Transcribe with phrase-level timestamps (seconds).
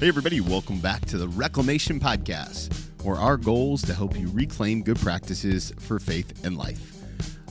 [0.00, 4.30] Hey, everybody, welcome back to the Reclamation Podcast, where our goal is to help you
[4.30, 6.94] reclaim good practices for faith and life.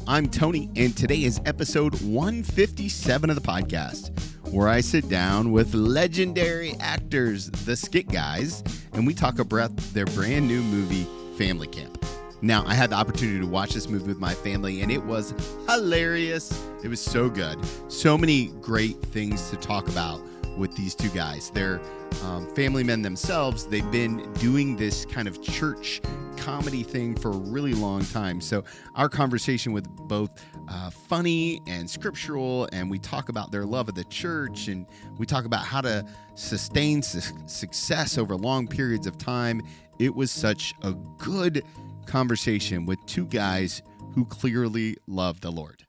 [0.08, 4.18] I'm Tony, and today is episode 157 of the podcast,
[4.54, 10.06] where I sit down with legendary actors, the Skit Guys, and we talk about their
[10.06, 11.06] brand new movie,
[11.38, 12.02] Family Camp.
[12.42, 15.34] Now, I had the opportunity to watch this movie with my family, and it was
[15.68, 16.66] hilarious.
[16.82, 17.60] It was so good.
[17.92, 20.22] So many great things to talk about
[20.58, 21.50] with these two guys.
[21.50, 21.80] They're
[22.24, 23.66] um, family men themselves.
[23.66, 26.02] They've been doing this kind of church
[26.38, 28.42] comedy thing for a really long time.
[28.42, 28.64] So,
[28.96, 30.32] our conversation with both
[30.68, 34.86] uh, funny and scriptural, and we talk about their love of the church, and
[35.18, 39.62] we talk about how to sustain su- success over long periods of time.
[40.00, 41.64] It was such a good
[42.06, 43.82] conversation with two guys
[44.14, 45.84] who clearly love the Lord.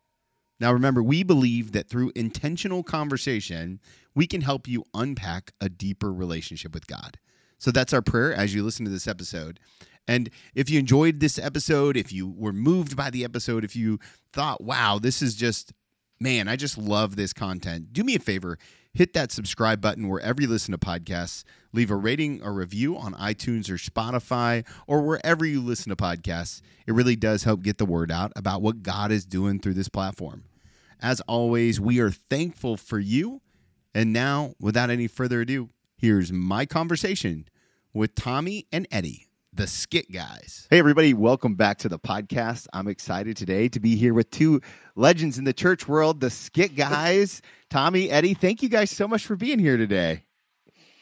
[0.60, 3.78] Now, remember, we believe that through intentional conversation,
[4.18, 7.20] we can help you unpack a deeper relationship with God.
[7.56, 9.60] So that's our prayer as you listen to this episode.
[10.08, 14.00] And if you enjoyed this episode, if you were moved by the episode, if you
[14.32, 15.72] thought, wow, this is just,
[16.18, 18.58] man, I just love this content, do me a favor,
[18.92, 21.44] hit that subscribe button wherever you listen to podcasts.
[21.72, 26.60] Leave a rating or review on iTunes or Spotify or wherever you listen to podcasts.
[26.88, 29.88] It really does help get the word out about what God is doing through this
[29.88, 30.42] platform.
[31.00, 33.42] As always, we are thankful for you.
[33.94, 37.48] And now, without any further ado, here's my conversation
[37.94, 40.66] with Tommy and Eddie, the Skit Guys.
[40.70, 42.66] Hey, everybody, welcome back to the podcast.
[42.74, 44.60] I'm excited today to be here with two
[44.94, 47.40] legends in the church world, the Skit Guys.
[47.70, 50.24] Tommy, Eddie, thank you guys so much for being here today.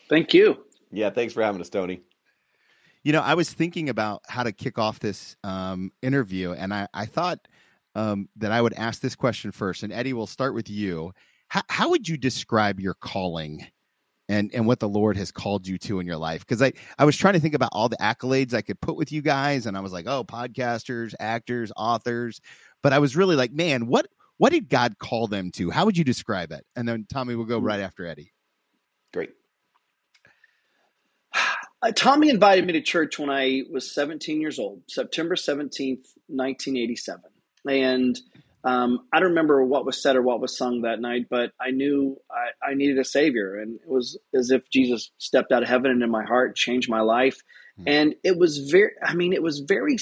[0.09, 0.65] Thank you.
[0.93, 2.03] Yeah, thanks for having us, Tony.
[3.03, 6.87] You know, I was thinking about how to kick off this um, interview, and I,
[6.95, 7.49] I thought
[7.97, 9.83] um, that I would ask this question first.
[9.83, 11.13] And Eddie, we'll start with you.
[11.49, 13.67] How, how would you describe your calling
[14.29, 16.41] and, and what the Lord has called you to in your life?
[16.41, 19.13] Because I, I was trying to think about all the accolades I could put with
[19.13, 22.41] you guys, and I was like, oh, podcasters, actors, authors.
[22.83, 24.07] But I was really like, man, what
[24.39, 25.71] what did God call them to?
[25.71, 26.65] How would you describe it?
[26.75, 28.33] And then Tommy will go right after Eddie.
[29.13, 29.31] Great.
[31.83, 37.23] Uh, Tommy invited me to church when I was 17 years old, September 17th, 1987.
[37.69, 38.19] And
[38.67, 41.71] um, I don't remember what was said or what was sung that night, but I
[41.71, 43.61] knew I, I, needed a savior.
[43.61, 47.01] And it was as if Jesus stepped out of heaven into my heart, changed my
[47.01, 47.41] life.
[47.79, 47.89] Mm-hmm.
[47.89, 49.97] And it was very, I mean, it was very,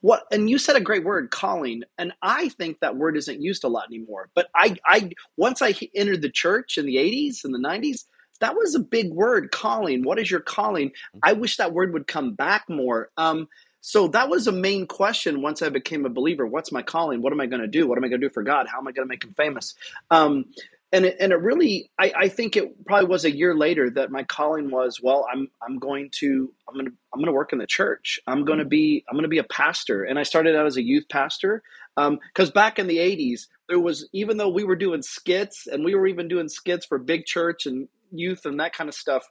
[0.00, 1.84] what, and you said a great word, calling.
[1.98, 4.28] And I think that word isn't used a lot anymore.
[4.34, 8.06] But I, I, once I entered the church in the 80s and the 90s,
[8.40, 10.02] that was a big word, calling.
[10.02, 10.88] What is your calling?
[10.88, 11.18] Mm-hmm.
[11.22, 13.10] I wish that word would come back more.
[13.16, 13.46] Um,
[13.80, 16.46] so that was a main question once I became a believer.
[16.46, 17.22] What's my calling?
[17.22, 17.86] What am I going to do?
[17.86, 18.66] What am I going to do for God?
[18.68, 19.74] How am I going to make him famous?
[20.10, 20.46] Um,
[20.92, 24.10] and it, and it really, I, I think it probably was a year later that
[24.10, 27.58] my calling was, well, I'm, I'm going to, I'm going to, I'm to work in
[27.58, 28.18] the church.
[28.26, 30.02] I'm going to be, I'm to be a pastor.
[30.02, 31.62] And I started out as a youth pastor.
[31.96, 35.84] Um, cause back in the eighties, there was, even though we were doing skits and
[35.84, 39.28] we were even doing skits for big church and youth and that kind of stuff,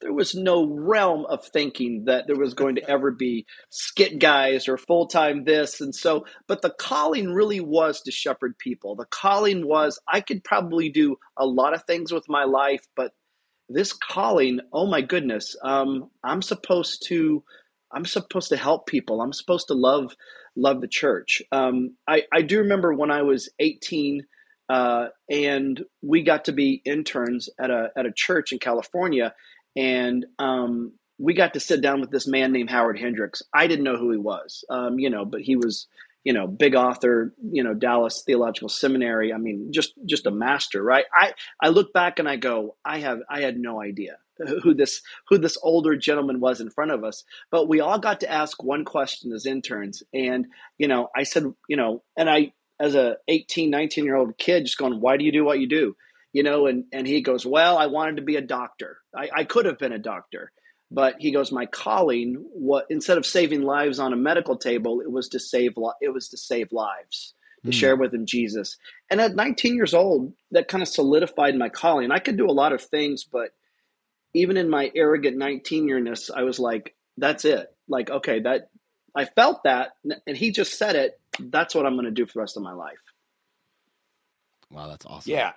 [0.00, 4.68] there was no realm of thinking that there was going to ever be skit guys
[4.68, 5.80] or full time this.
[5.80, 8.96] And so, but the calling really was to shepherd people.
[8.96, 13.12] The calling was, I could probably do a lot of things with my life, but
[13.68, 17.44] this calling, oh my goodness, um, I'm supposed to.
[17.92, 19.20] I'm supposed to help people.
[19.20, 20.14] I'm supposed to love
[20.56, 21.42] love the church.
[21.50, 24.26] Um, I, I do remember when I was 18,
[24.68, 29.34] uh, and we got to be interns at a at a church in California,
[29.76, 33.42] and um, we got to sit down with this man named Howard Hendricks.
[33.54, 35.86] I didn't know who he was, um, you know, but he was,
[36.24, 39.32] you know, big author, you know, Dallas Theological Seminary.
[39.32, 41.04] I mean, just just a master, right?
[41.14, 41.32] I
[41.62, 44.18] I look back and I go, I have I had no idea
[44.62, 48.20] who this who this older gentleman was in front of us but we all got
[48.20, 50.46] to ask one question as interns and
[50.78, 54.64] you know i said you know and i as a 18 19 year old kid
[54.64, 55.94] just going why do you do what you do
[56.32, 58.98] you know, and, and he goes, well, I wanted to be a doctor.
[59.16, 60.52] I, I could have been a doctor,
[60.90, 65.10] but he goes, my calling, what instead of saving lives on a medical table, it
[65.10, 67.34] was to save, it was to save lives,
[67.64, 67.74] to mm.
[67.74, 68.76] share with him Jesus.
[69.08, 72.10] And at 19 years old, that kind of solidified my calling.
[72.10, 73.50] I could do a lot of things, but
[74.34, 77.74] even in my arrogant 19 yearness, I was like, that's it.
[77.88, 78.70] Like, okay, that
[79.14, 79.92] I felt that,
[80.26, 81.20] and he just said it.
[81.38, 83.00] That's what I'm going to do for the rest of my life.
[84.70, 85.32] Wow, that's awesome.
[85.32, 85.52] Yeah,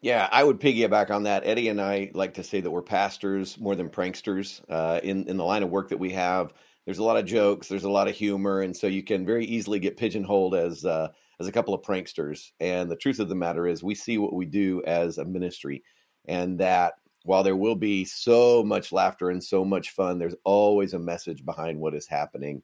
[0.00, 1.46] yeah, I would piggyback on that.
[1.46, 4.60] Eddie and I like to say that we're pastors more than pranksters.
[4.68, 6.52] Uh, in in the line of work that we have,
[6.84, 9.44] there's a lot of jokes, there's a lot of humor, and so you can very
[9.44, 11.08] easily get pigeonholed as uh,
[11.40, 12.50] as a couple of pranksters.
[12.60, 15.82] And the truth of the matter is, we see what we do as a ministry,
[16.26, 20.94] and that while there will be so much laughter and so much fun, there's always
[20.94, 22.62] a message behind what is happening.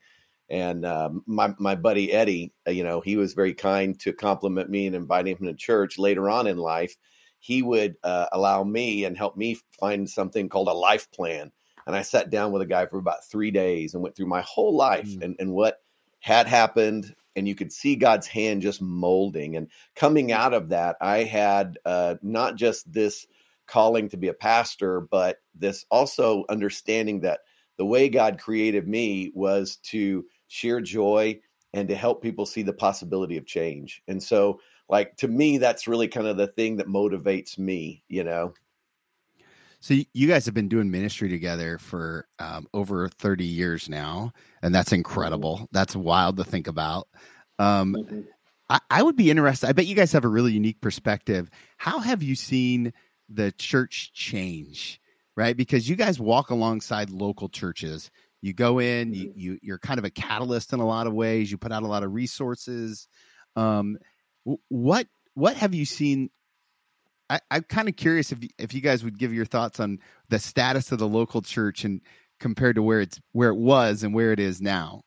[0.49, 4.71] And uh, my my buddy Eddie, uh, you know, he was very kind to compliment
[4.71, 6.97] me and invite him to church later on in life.
[7.44, 11.52] He would uh, allow me and help me find something called a life plan.
[11.87, 14.41] And I sat down with a guy for about three days and went through my
[14.41, 15.23] whole life mm.
[15.23, 15.76] and, and what
[16.20, 17.14] had happened.
[17.37, 19.56] And you could see God's hand just molding.
[19.56, 23.26] And coming out of that, I had uh, not just this
[23.67, 27.40] calling to be a pastor, but this also understanding that
[27.76, 31.40] the way God created me was to share joy
[31.75, 34.02] and to help people see the possibility of change.
[34.08, 38.25] And so, like, to me, that's really kind of the thing that motivates me, you
[38.25, 38.55] know?
[39.81, 44.33] So you guys have been doing ministry together for um, over 30 years now,
[44.63, 45.69] and that's incredible.
[45.73, 47.09] That's wild to think about.
[47.59, 48.21] Um, mm-hmm.
[48.71, 49.69] I, I, would be interested.
[49.69, 51.51] I bet you guys have a really unique perspective.
[51.77, 52.95] How have you seen
[53.29, 55.01] the church change?
[55.37, 58.11] Right, because you guys walk alongside local churches
[58.45, 59.41] you go in you, mm-hmm.
[59.41, 61.87] you you're kind of a catalyst in a lot of ways you put out a
[61.87, 63.09] lot of resources
[63.57, 63.97] um,
[64.69, 66.31] what what have you seen
[67.31, 69.99] I, am kind of curious if if you guys would give your thoughts on
[70.29, 72.00] the status of the local church and
[72.38, 75.02] compared to where it's where it was and where it is now.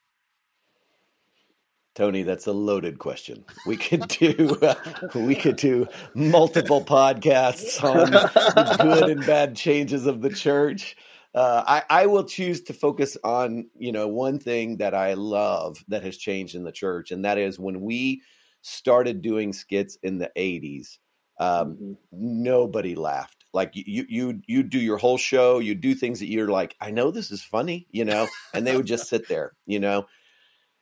[1.94, 3.44] Tony, that's a loaded question.
[3.66, 4.75] We could do uh,
[5.16, 10.95] we could do multiple podcasts on the good and bad changes of the church.
[11.36, 15.83] Uh, I, I will choose to focus on you know one thing that I love
[15.88, 18.22] that has changed in the church, and that is when we
[18.68, 20.98] started doing skits in the '80s.
[21.40, 21.94] Um, mm-hmm.
[22.12, 23.46] Nobody laughed.
[23.54, 25.60] Like you, you, you do your whole show.
[25.60, 28.75] You do things that you're like, I know this is funny, you know, and they
[28.75, 30.06] would just sit there, you know.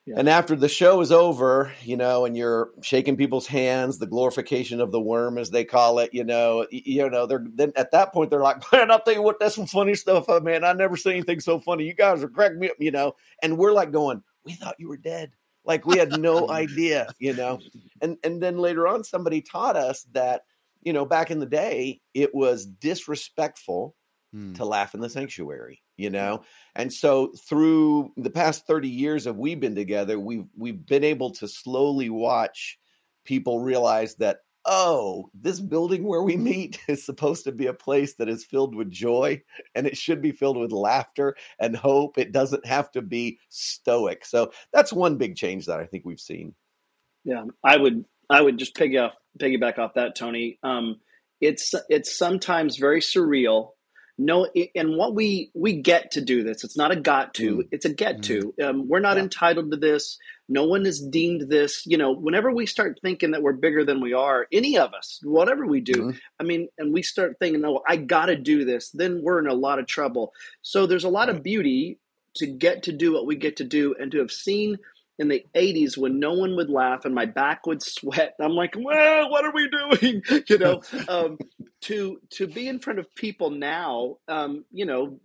[0.07, 0.19] Yeah.
[0.19, 4.79] And after the show is over, you know, and you're shaking people's hands, the glorification
[4.79, 8.13] of the worm, as they call it, you know, you know, they're then at that
[8.13, 10.63] point they're like, man, I'll tell you what, that's some funny stuff, man.
[10.63, 11.85] I never seen anything so funny.
[11.85, 13.15] You guys are cracking me up, you know.
[13.41, 15.31] And we're like going, we thought you were dead,
[15.65, 17.59] like we had no idea, you know.
[18.01, 20.43] And and then later on, somebody taught us that,
[20.81, 23.95] you know, back in the day, it was disrespectful
[24.31, 24.53] hmm.
[24.53, 26.43] to laugh in the sanctuary you know
[26.75, 31.31] and so through the past 30 years that we've been together we've we've been able
[31.31, 32.77] to slowly watch
[33.23, 38.15] people realize that oh this building where we meet is supposed to be a place
[38.15, 39.41] that is filled with joy
[39.73, 42.17] and it should be filled with laughter and hope.
[42.17, 44.25] It doesn't have to be stoic.
[44.25, 46.55] So that's one big change that i think we've seen.
[47.23, 48.99] Yeah i would i would just piggy
[49.39, 50.59] piggyback off that tony.
[50.63, 50.97] Um,
[51.41, 53.71] it's it's sometimes very surreal
[54.17, 57.67] no and what we we get to do this it's not a got to mm.
[57.71, 58.23] it's a get mm.
[58.23, 59.23] to um, we're not yeah.
[59.23, 60.17] entitled to this
[60.47, 63.99] no one is deemed this you know whenever we start thinking that we're bigger than
[63.99, 66.17] we are any of us whatever we do mm.
[66.39, 69.53] i mean and we start thinking no i gotta do this then we're in a
[69.53, 71.35] lot of trouble so there's a lot right.
[71.35, 71.99] of beauty
[72.35, 74.77] to get to do what we get to do and to have seen
[75.17, 78.35] in the 80s when no one would laugh and my back would sweat.
[78.39, 80.21] I'm like well what are we doing?
[80.47, 81.37] You know um,
[81.81, 85.19] to to be in front of people now um, you know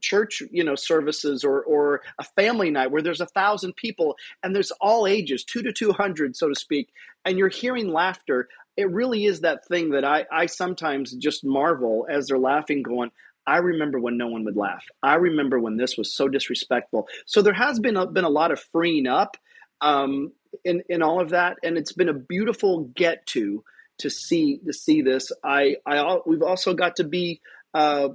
[0.00, 4.54] church you know services or or a family night where there's a thousand people and
[4.54, 6.90] there's all ages two to 200 so to speak
[7.24, 12.06] and you're hearing laughter it really is that thing that i i sometimes just marvel
[12.08, 13.10] as they're laughing going
[13.50, 14.84] I remember when no one would laugh.
[15.02, 17.08] I remember when this was so disrespectful.
[17.26, 19.36] So there has been a, been a lot of freeing up
[19.80, 20.30] um,
[20.64, 23.64] in in all of that, and it's been a beautiful get to
[23.98, 25.32] to see to see this.
[25.42, 27.40] I I we've also got to be
[27.74, 28.10] uh,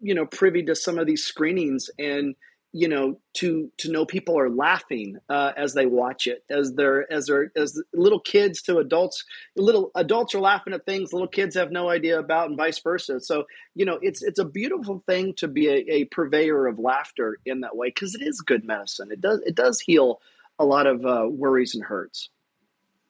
[0.00, 2.36] you know privy to some of these screenings and
[2.72, 7.10] you know to to know people are laughing uh, as they watch it as they're
[7.10, 9.24] as they're as little kids to adults
[9.56, 13.20] little adults are laughing at things little kids have no idea about and vice versa.
[13.20, 13.44] So
[13.74, 17.60] you know it's it's a beautiful thing to be a, a purveyor of laughter in
[17.60, 19.10] that way because it is good medicine.
[19.10, 20.20] It does it does heal
[20.58, 22.28] a lot of uh, worries and hurts.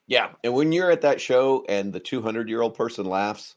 [0.06, 3.56] Yeah and when you're at that show and the 200 year old person laughs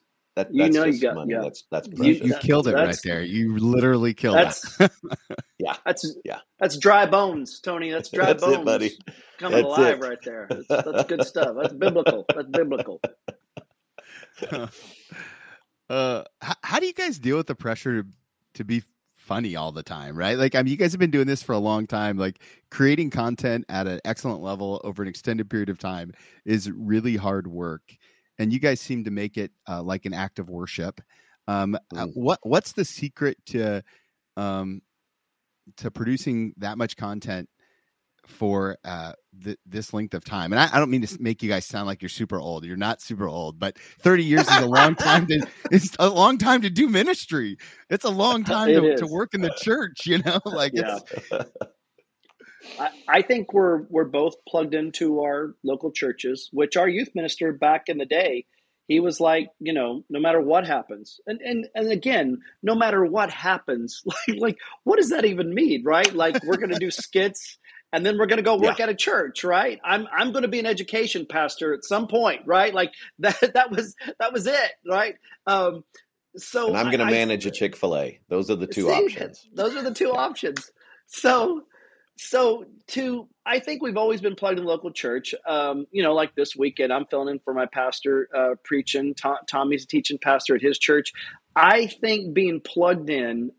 [0.50, 1.34] that, you know, you got money.
[1.34, 1.42] Yeah.
[1.42, 3.24] That's that's You, you killed it right there.
[3.24, 4.92] You literally killed it.
[5.60, 6.40] yeah, that's yeah.
[6.60, 7.92] That's dry bones, Tony.
[7.92, 8.92] That's dry that's bones, it, buddy.
[9.38, 10.08] Coming that's alive it.
[10.08, 10.48] right there.
[10.50, 11.56] That's, that's, good stuff.
[11.60, 12.26] That's biblical.
[12.34, 13.02] That's biblical.
[15.90, 18.10] uh, how, how do you guys deal with the pressure to
[18.56, 18.84] to be
[19.16, 20.38] funny all the time, right?
[20.38, 22.18] Like, I mean, you guys have been doing this for a long time.
[22.18, 26.12] Like, creating content at an excellent level over an extended period of time
[26.44, 27.96] is really hard work
[28.42, 31.00] and you guys seem to make it uh, like an act of worship.
[31.48, 32.12] Um, uh, mm.
[32.16, 33.84] what what's the secret to
[34.36, 34.82] um,
[35.78, 37.50] to producing that much content
[38.26, 41.50] for uh, th- this length of time, and I, I, don't mean to make you
[41.50, 42.66] guys sound like you're super old.
[42.66, 46.38] You're not super old, but 30 years is a long time to it's a long
[46.38, 47.58] time to do ministry.
[47.90, 50.06] It's a long time to, to, work in the church.
[50.06, 51.00] You know, like yeah.
[51.12, 51.52] it's.
[52.80, 57.52] I, I think we're we're both plugged into our local churches, which our youth minister
[57.54, 58.46] back in the day,
[58.88, 63.04] he was like, you know, no matter what happens, and and and again, no matter
[63.06, 66.14] what happens, like like what does that even mean, right?
[66.14, 67.58] Like we're going to do skits
[67.94, 68.84] and then we're going to go work yeah.
[68.84, 69.80] at a church right?
[69.84, 72.74] I'm i'm going to be an education pastor at some point right?
[72.74, 75.16] Like that that was that was it right?
[75.48, 75.84] Um
[76.38, 78.20] so and i'm going to manage I, a chick-fil-a.
[78.30, 79.46] Those are the two see, options.
[79.54, 80.72] those are the two options.
[81.08, 81.64] So
[82.18, 85.34] so to i think we've always been plugged in local church.
[85.48, 89.14] Um, you know like this weekend i'm filling in for my pastor uh, preaching.
[89.16, 91.14] Tom, tommy's a teaching pastor at his church.
[91.56, 93.52] I think being plugged in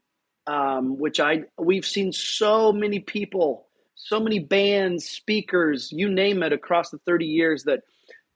[0.47, 3.69] um, which i we've seen so many people
[4.03, 7.83] so many bands, speakers, you name it, across the 30 years that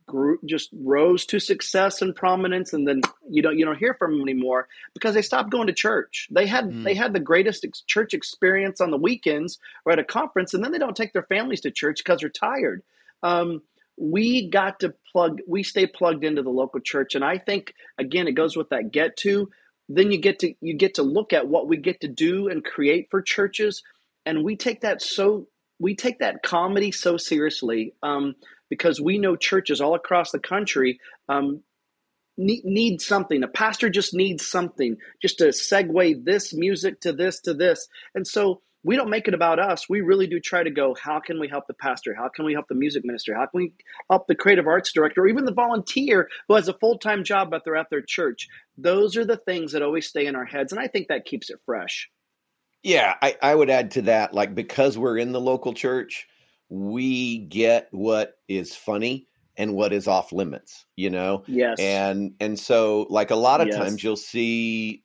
[0.06, 4.12] grew, just rose to success and prominence, and then you don't you don't hear from
[4.12, 6.28] them anymore because they stopped going to church.
[6.30, 6.84] They had mm.
[6.84, 10.64] they had the greatest ex- church experience on the weekends or at a conference, and
[10.64, 12.82] then they don't take their families to church because they're tired.
[13.22, 13.62] Um,
[13.96, 18.28] we got to plug we stay plugged into the local church and i think again
[18.28, 19.50] it goes with that get to
[19.88, 22.64] then you get to you get to look at what we get to do and
[22.64, 23.82] create for churches
[24.26, 25.46] and we take that so
[25.78, 28.34] we take that comedy so seriously um,
[28.68, 31.62] because we know churches all across the country um,
[32.36, 33.42] need, need something.
[33.42, 38.26] A pastor just needs something just to segue this music to this to this, and
[38.26, 39.88] so we don't make it about us.
[39.88, 42.14] We really do try to go, how can we help the pastor?
[42.14, 43.34] How can we help the music minister?
[43.34, 43.72] How can we
[44.08, 47.50] help the creative arts director or even the volunteer who has a full time job
[47.50, 48.46] but they're at their church?
[48.78, 50.70] Those are the things that always stay in our heads.
[50.70, 52.08] And I think that keeps it fresh.
[52.84, 56.28] Yeah, I, I would add to that, like because we're in the local church,
[56.68, 61.44] we get what is funny and what is off limits, you know?
[61.46, 61.78] Yes.
[61.78, 63.76] And and so like a lot of yes.
[63.76, 65.02] times you'll see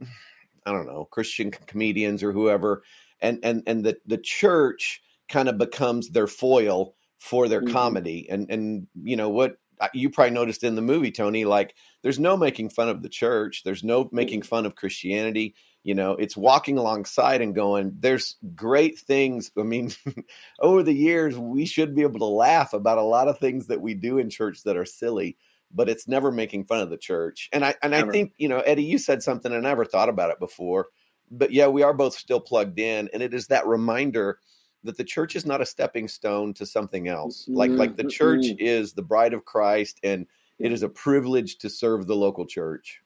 [0.66, 2.82] I don't know, Christian comedians or whoever
[3.20, 7.72] and and and the the church kind of becomes their foil for their mm-hmm.
[7.72, 8.28] comedy.
[8.30, 9.56] And and you know what
[9.92, 13.62] you probably noticed in the movie Tony like there's no making fun of the church,
[13.64, 14.12] there's no mm.
[14.12, 15.54] making fun of Christianity.
[15.84, 19.50] You know it's walking alongside and going there's great things.
[19.58, 19.92] I mean
[20.60, 23.80] over the years we should be able to laugh about a lot of things that
[23.80, 25.36] we do in church that are silly
[25.72, 27.48] but it's never making fun of the church.
[27.52, 28.10] And i and never.
[28.10, 30.86] i think you know eddie you said something i never thought about it before
[31.30, 34.38] but yeah we are both still plugged in and it is that reminder
[34.84, 38.46] that the church is not a stepping stone to something else like like the church
[38.58, 40.26] is the bride of christ and
[40.58, 43.00] it is a privilege to serve the local church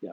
[0.00, 0.12] yeah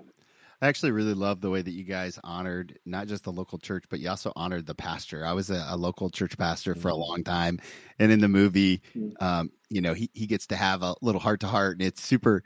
[0.62, 3.86] I actually really love the way that you guys honored not just the local church,
[3.90, 5.26] but you also honored the pastor.
[5.26, 7.02] I was a, a local church pastor for a mm-hmm.
[7.02, 7.60] long time,
[7.98, 9.12] and in the movie, mm.
[9.20, 12.04] um, you know, he he gets to have a little heart to heart, and it's
[12.04, 12.44] super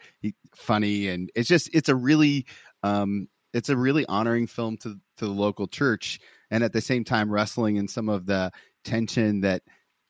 [0.56, 2.46] funny, and it's just it's a really
[2.84, 7.04] um, it's a really honoring film to to the local church, and at the same
[7.04, 8.52] time wrestling in some of the
[8.84, 9.64] tension that,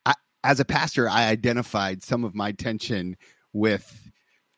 [0.06, 0.14] I,
[0.44, 3.18] as a pastor, I identified some of my tension
[3.54, 4.12] with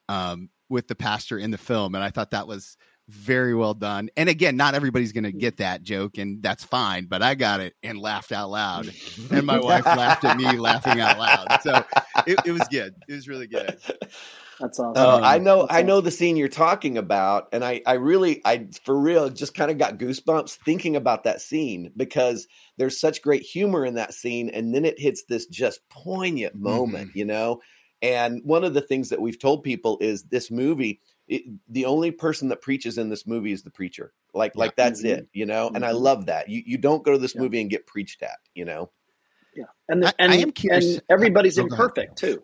[0.09, 4.09] um, with the pastor in the film, and I thought that was very well done.
[4.17, 7.05] And again, not everybody's going to get that joke, and that's fine.
[7.05, 8.91] But I got it and laughed out loud,
[9.31, 11.59] and my wife laughed at me laughing out loud.
[11.61, 11.85] So
[12.25, 12.95] it, it, was good.
[13.07, 13.77] It was really good.
[14.59, 15.03] That's awesome.
[15.03, 15.61] Uh, I know.
[15.61, 19.29] That's I know the scene you're talking about, and I, I really, I for real,
[19.29, 22.47] just kind of got goosebumps thinking about that scene because
[22.77, 27.09] there's such great humor in that scene, and then it hits this just poignant moment,
[27.09, 27.19] mm-hmm.
[27.19, 27.61] you know.
[28.01, 32.11] And one of the things that we've told people is this movie it, the only
[32.11, 34.13] person that preaches in this movie is the preacher.
[34.33, 34.59] Like yeah.
[34.59, 35.19] like that's mm-hmm.
[35.19, 35.69] it, you know.
[35.73, 36.03] And I mm-hmm.
[36.03, 36.49] love that.
[36.49, 37.41] You you don't go to this yeah.
[37.41, 38.91] movie and get preached at, you know.
[39.55, 40.85] Yeah, and the, I, and, I am curious.
[40.85, 42.43] and everybody's oh, imperfect too.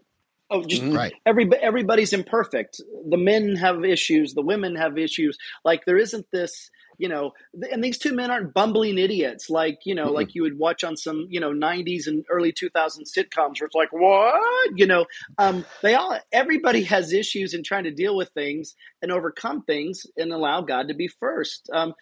[0.50, 0.96] Oh, just mm-hmm.
[0.96, 1.14] right.
[1.26, 2.82] Every everybody's imperfect.
[3.10, 4.34] The men have issues.
[4.34, 5.38] The women have issues.
[5.64, 7.32] Like there isn't this you know
[7.72, 10.16] and these two men aren't bumbling idiots like you know mm-hmm.
[10.16, 13.76] like you would watch on some you know 90s and early 2000s sitcoms where it's
[13.76, 15.06] like what you know
[15.38, 20.06] um, they all everybody has issues in trying to deal with things and overcome things
[20.18, 21.94] and allow god to be first um,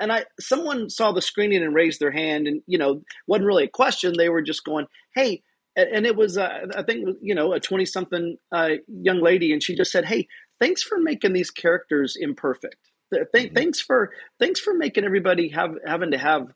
[0.00, 3.64] and i someone saw the screening and raised their hand and you know wasn't really
[3.64, 5.42] a question they were just going hey
[5.78, 9.62] and it was uh, i think you know a 20 something uh, young lady and
[9.62, 10.26] she just said hey
[10.60, 13.54] thanks for making these characters imperfect Th- mm-hmm.
[13.54, 16.48] Thanks for thanks for making everybody have having to have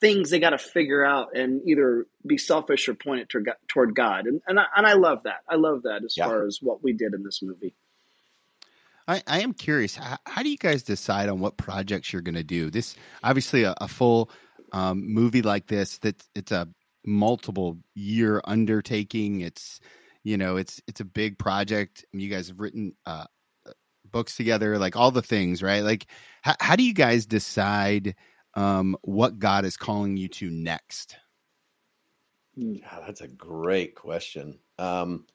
[0.00, 3.94] things they got to figure out and either be selfish or point it toward, toward
[3.94, 4.26] God.
[4.26, 5.40] And and I, and I love that.
[5.48, 6.26] I love that as yeah.
[6.26, 7.74] far as what we did in this movie.
[9.08, 9.96] I, I am curious.
[9.96, 12.70] How, how, do you guys decide on what projects you're going to do?
[12.70, 12.94] This
[13.24, 14.30] obviously a, a full
[14.72, 15.98] um, movie like this.
[15.98, 16.68] That it's a
[17.04, 19.40] multiple year undertaking.
[19.40, 19.80] It's
[20.24, 22.04] you know it's it's a big project.
[22.12, 23.24] You guys have written uh,
[24.10, 25.82] books together, like all the things, right?
[25.82, 26.06] Like
[26.42, 28.14] how, how do you guys decide
[28.54, 31.16] um, what God is calling you to next?
[32.54, 34.58] Yeah, that's a great question.
[34.78, 35.26] Um,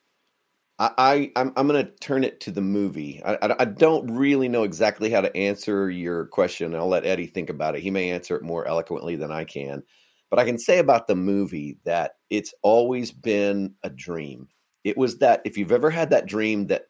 [0.79, 3.21] I, I am I'm going to turn it to the movie.
[3.25, 6.75] I, I, I don't really know exactly how to answer your question.
[6.75, 7.81] I'll let Eddie think about it.
[7.81, 9.83] He may answer it more eloquently than I can.
[10.29, 14.49] But I can say about the movie that it's always been a dream.
[14.83, 16.87] It was that if you've ever had that dream that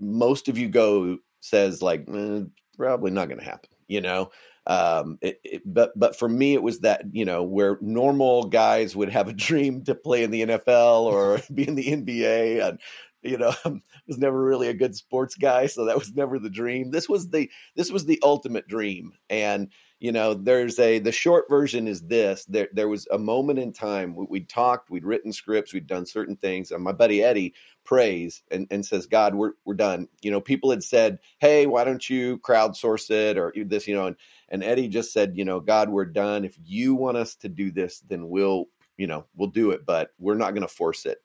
[0.00, 2.42] most of you go says like eh,
[2.76, 4.30] probably not going to happen, you know.
[4.66, 8.94] Um, it, it, but but for me, it was that you know where normal guys
[8.94, 12.78] would have a dream to play in the NFL or be in the NBA, and
[13.22, 16.50] you know I was never really a good sports guy, so that was never the
[16.50, 16.90] dream.
[16.90, 19.68] This was the this was the ultimate dream, and
[20.00, 23.72] you know there's a the short version is this there there was a moment in
[23.72, 27.54] time we, would talked we'd written scripts we'd done certain things and my buddy eddie
[27.84, 30.08] prays and, and says god we're, we're done.
[30.20, 34.06] You know people had said hey why don't you crowdsource it or this you know
[34.06, 34.16] and,
[34.48, 36.44] and eddie just said you know god we're done.
[36.44, 40.10] If you want us to do this then we'll you know we'll do it but
[40.18, 41.18] we're not going to force it.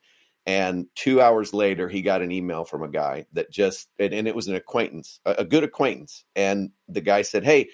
[0.46, 4.27] And two hours later he got an email from a guy that just and, and
[4.27, 6.25] it was an acquaintance a, a good acquaintance.
[6.36, 7.70] And the guy said hey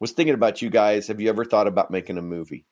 [0.00, 1.06] was thinking about you guys.
[1.08, 2.66] Have you ever thought about making a movie?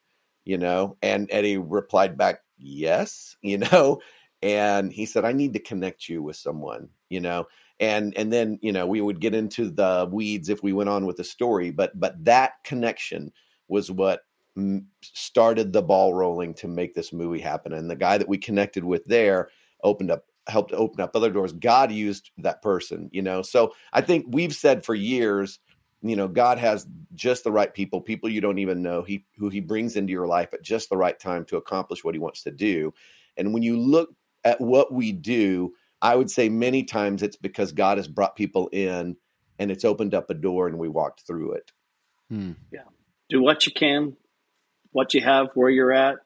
[0.45, 4.01] You know, and Eddie replied back, yes, you know,
[4.43, 7.47] and he said, I need to connect you with someone, you know,
[7.81, 11.07] and and then you know we would get into the weeds if we went on
[11.07, 13.33] with the story, but but that connection
[13.69, 14.21] was what
[15.03, 17.73] started the ball rolling to make this movie happen.
[17.73, 19.49] And the guy that we connected with there
[19.83, 21.53] opened up helped open up other doors.
[21.53, 23.43] God used that person, you know.
[23.43, 25.59] So I think we've said for years
[26.05, 29.49] you know god has just the right people people you don't even know he who
[29.49, 32.43] he brings into your life at just the right time to accomplish what he wants
[32.45, 32.93] to do.
[33.37, 37.73] And when you look at what we do i would say many times it's because
[37.73, 39.17] god has brought people in
[39.59, 41.73] and it's opened up a door and we walked through it.
[42.29, 42.53] Hmm.
[42.71, 42.83] yeah.
[43.29, 44.17] Do what you can
[44.95, 46.19] what you have where you're at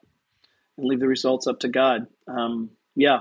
[0.77, 2.07] and leave the results up to god.
[2.29, 3.21] Um, yeah.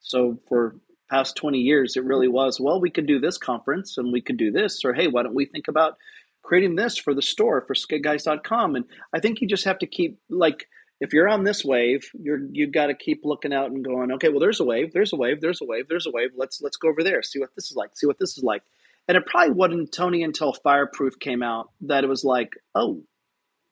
[0.00, 0.76] So for
[1.10, 4.36] past 20 years, it really was, well, we could do this conference and we could
[4.36, 5.96] do this, or hey, why don't we think about
[6.42, 8.76] creating this for the store for skitguys.com?
[8.76, 10.66] And I think you just have to keep like
[11.00, 14.28] if you're on this wave, you're you've got to keep looking out and going, okay,
[14.28, 16.30] well, there's a wave, there's a wave, there's a wave, there's a wave.
[16.36, 18.62] Let's let's go over there, see what this is like, see what this is like.
[19.08, 23.02] And it probably wasn't Tony until Fireproof came out that it was like, oh,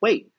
[0.01, 0.33] wait,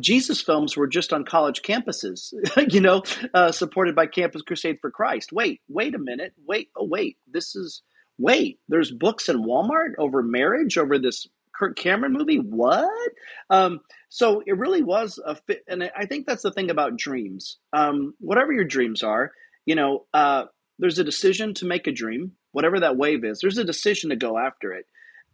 [0.00, 2.32] Jesus films were just on college campuses,
[2.72, 3.02] you know,
[3.34, 5.32] uh, supported by Campus Crusade for Christ.
[5.32, 6.32] Wait, wait a minute.
[6.46, 7.18] Wait, oh, wait.
[7.30, 7.82] This is,
[8.18, 12.38] wait, there's books in Walmart over marriage, over this Kirk Cameron movie?
[12.38, 13.12] What?
[13.48, 15.62] Um, so it really was a fit.
[15.68, 17.58] And I think that's the thing about dreams.
[17.72, 19.32] Um, whatever your dreams are,
[19.64, 20.44] you know, uh,
[20.78, 24.16] there's a decision to make a dream, whatever that wave is, there's a decision to
[24.16, 24.86] go after it.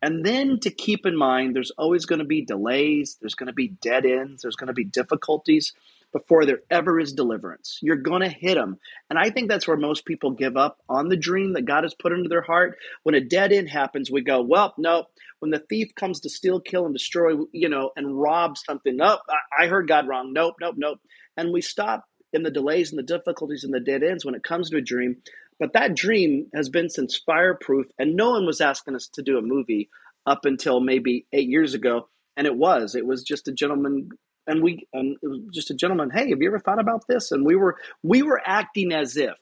[0.02, 3.52] And then to keep in mind, there's always going to be delays, there's going to
[3.52, 5.74] be dead ends, there's going to be difficulties
[6.12, 7.78] before there ever is deliverance.
[7.82, 8.78] You're going to hit them.
[9.08, 11.94] And I think that's where most people give up on the dream that God has
[11.94, 12.78] put into their heart.
[13.02, 15.04] When a dead end happens, we go, well, no.
[15.38, 19.06] When the thief comes to steal, kill, and destroy, you know, and rob something, oh,
[19.06, 19.20] nope,
[19.56, 20.32] I heard God wrong.
[20.32, 20.98] Nope, nope, nope.
[21.36, 24.42] And we stop in the delays and the difficulties and the dead ends when it
[24.42, 25.16] comes to a dream
[25.60, 29.38] but that dream has been since Fireproof, and no one was asking us to do
[29.38, 29.90] a movie
[30.26, 32.08] up until maybe eight years ago.
[32.36, 32.94] And it was.
[32.94, 34.08] It was just a gentleman,
[34.46, 36.08] and we, and it was just a gentleman.
[36.08, 37.30] Hey, have you ever thought about this?
[37.30, 39.34] And we were, we were acting as if.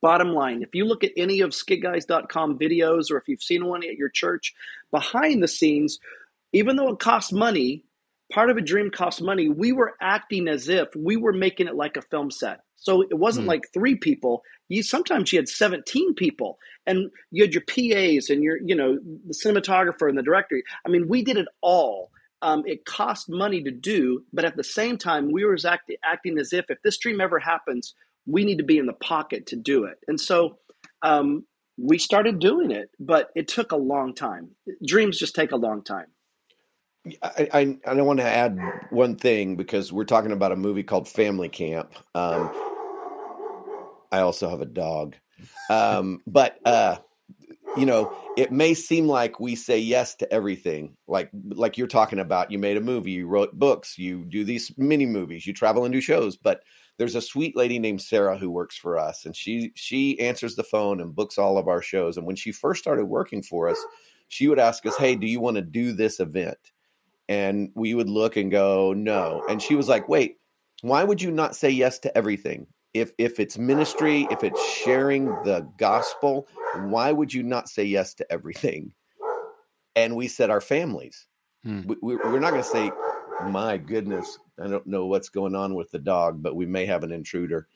[0.00, 3.84] Bottom line, if you look at any of skitguys.com videos, or if you've seen one
[3.84, 4.54] at your church,
[4.90, 5.98] behind the scenes,
[6.54, 7.84] even though it costs money,
[8.32, 9.48] part of a dream costs money.
[9.48, 12.60] We were acting as if we were making it like a film set.
[12.76, 13.50] So it wasn't mm.
[13.50, 14.42] like three people.
[14.68, 18.98] You sometimes you had 17 people and you had your PAs and your, you know,
[19.26, 20.62] the cinematographer and the director.
[20.84, 22.10] I mean, we did it all.
[22.42, 26.38] Um, it cost money to do, but at the same time, we were act- acting
[26.38, 27.94] as if if this dream ever happens,
[28.26, 29.98] we need to be in the pocket to do it.
[30.06, 30.58] And so
[31.02, 31.44] um,
[31.78, 34.50] we started doing it, but it took a long time.
[34.84, 36.06] Dreams just take a long time.
[37.22, 38.58] I, I, I want to add
[38.90, 41.92] one thing because we're talking about a movie called Family Camp.
[42.14, 42.50] Um,
[44.12, 45.16] I also have a dog,
[45.70, 46.96] um, but uh,
[47.76, 50.96] you know, it may seem like we say yes to everything.
[51.06, 54.72] Like like you're talking about, you made a movie, you wrote books, you do these
[54.76, 56.36] mini movies, you travel and do shows.
[56.36, 56.62] But
[56.98, 60.64] there's a sweet lady named Sarah who works for us, and she she answers the
[60.64, 62.16] phone and books all of our shows.
[62.16, 63.78] And when she first started working for us,
[64.28, 66.58] she would ask us, "Hey, do you want to do this event?"
[67.28, 70.36] and we would look and go no and she was like wait
[70.82, 72.66] Why would you not say yes to everything?
[73.00, 78.14] If if it's ministry, if it's sharing the gospel, why would you not say yes
[78.14, 78.92] to everything?
[79.94, 81.26] And we said our families.
[81.64, 81.82] Hmm.
[81.86, 82.90] We, we're not going to say,
[83.48, 87.02] my goodness, I don't know what's going on with the dog, but we may have
[87.02, 87.66] an intruder.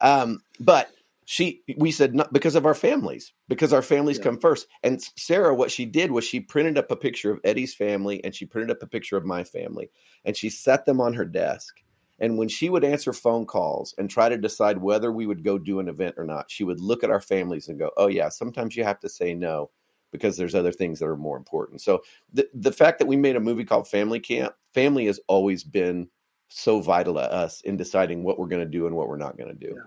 [0.00, 0.90] Um, but
[1.30, 4.24] she we said not because of our families because our families yeah.
[4.24, 7.72] come first and sarah what she did was she printed up a picture of eddie's
[7.72, 9.90] family and she printed up a picture of my family
[10.24, 11.76] and she set them on her desk
[12.20, 15.58] and when she would answer phone calls and try to decide whether we would go
[15.58, 18.28] do an event or not she would look at our families and go oh yeah
[18.28, 19.70] sometimes you have to say no
[20.12, 22.00] because there's other things that are more important so
[22.32, 26.08] the, the fact that we made a movie called family camp family has always been
[26.48, 29.36] so vital to us in deciding what we're going to do and what we're not
[29.36, 29.82] going to do yeah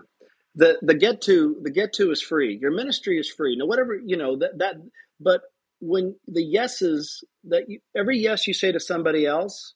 [0.54, 2.56] the the get to the get to is free.
[2.60, 3.56] Your ministry is free.
[3.56, 4.76] Now, whatever you know that that.
[5.20, 5.42] But
[5.80, 9.74] when the yeses that you, every yes you say to somebody else,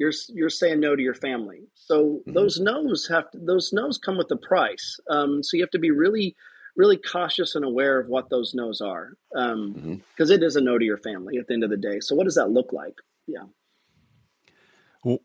[0.00, 1.68] you're you're saying no to your family.
[1.74, 2.32] So mm-hmm.
[2.32, 4.98] those no's have to, those no's come with a price.
[5.10, 6.34] Um, so you have to be really
[6.74, 10.32] really cautious and aware of what those no's are because um, mm-hmm.
[10.32, 12.00] it is a no to your family at the end of the day.
[12.00, 12.94] So what does that look like?
[13.26, 13.42] Yeah.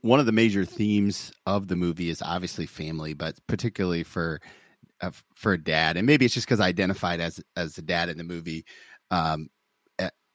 [0.02, 4.42] one of the major themes of the movie is obviously family, but particularly for
[5.00, 8.10] uh, for a dad, and maybe it's just because I identified as as a dad
[8.10, 8.66] in the movie,
[9.12, 9.50] um,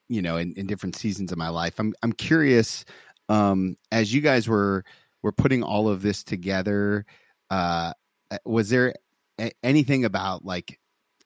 [0.09, 1.79] you know, in, in different seasons of my life.
[1.79, 2.85] I'm I'm curious,
[3.30, 4.84] um, as you guys were
[5.22, 7.06] were putting all of this together,
[7.48, 7.92] uh,
[8.44, 8.94] was there
[9.40, 10.78] a- anything about like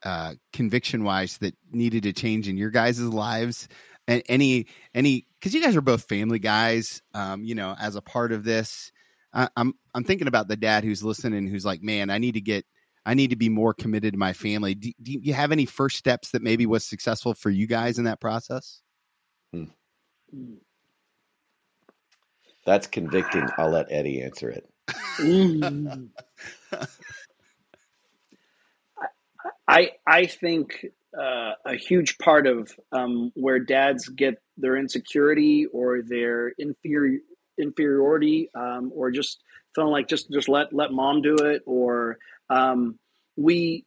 [0.04, 3.68] uh, conviction wise that needed to change in your guys' lives?
[4.06, 8.02] And any any because you guys are both family guys, um, you know, as a
[8.02, 8.92] part of this.
[9.32, 12.42] I, I'm I'm thinking about the dad who's listening, who's like, man, I need to
[12.42, 12.66] get
[13.06, 14.74] I need to be more committed to my family.
[14.74, 18.04] Do, do you have any first steps that maybe was successful for you guys in
[18.04, 18.82] that process?
[19.52, 19.64] Hmm.
[22.64, 23.46] That's convicting.
[23.59, 24.68] I'll let Eddie answer it.
[29.68, 30.87] I I think
[31.18, 37.20] uh, a huge part of um, where dads get their insecurity or their inferior
[37.59, 39.42] inferiority um, or just
[39.74, 42.18] feeling like just just let let mom do it or
[42.50, 42.98] um,
[43.37, 43.85] we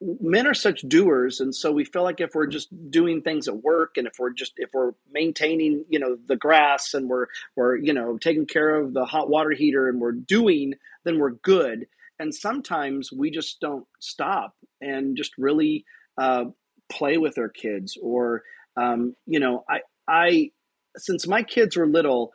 [0.00, 3.62] men are such doers and so we feel like if we're just doing things at
[3.64, 7.76] work and if we're just if we're maintaining you know the grass and we're we're
[7.76, 10.74] you know taking care of the hot water heater and we're doing
[11.08, 11.86] then we're good.
[12.18, 15.84] And sometimes we just don't stop and just really
[16.18, 16.46] uh,
[16.90, 18.42] play with our kids or
[18.76, 20.50] um, you know i i
[20.96, 22.32] since my kids were little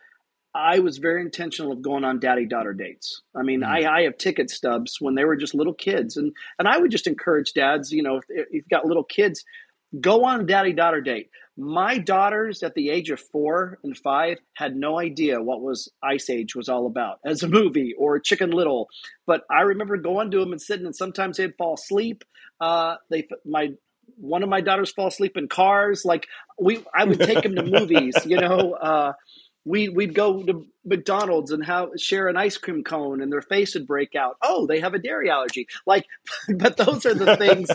[0.55, 3.21] I was very intentional of going on daddy daughter dates.
[3.35, 3.67] I mean, mm.
[3.67, 6.91] I, I have ticket stubs when they were just little kids, and and I would
[6.91, 9.43] just encourage dads, you know, if, if you've got little kids,
[9.99, 11.29] go on a daddy daughter date.
[11.55, 16.29] My daughters at the age of four and five had no idea what was Ice
[16.29, 18.87] Age was all about as a movie or Chicken Little,
[19.27, 22.23] but I remember going to them and sitting, and sometimes they'd fall asleep.
[22.59, 23.69] Uh, they my
[24.15, 26.05] one of my daughters fall asleep in cars.
[26.05, 26.27] Like
[26.59, 28.73] we, I would take them to movies, you know.
[28.73, 29.13] Uh,
[29.65, 33.73] we we'd go to McDonald's and have share an ice cream cone and their face
[33.75, 34.37] would break out.
[34.41, 35.67] Oh, they have a dairy allergy.
[35.85, 36.05] Like,
[36.55, 37.69] but those are the things.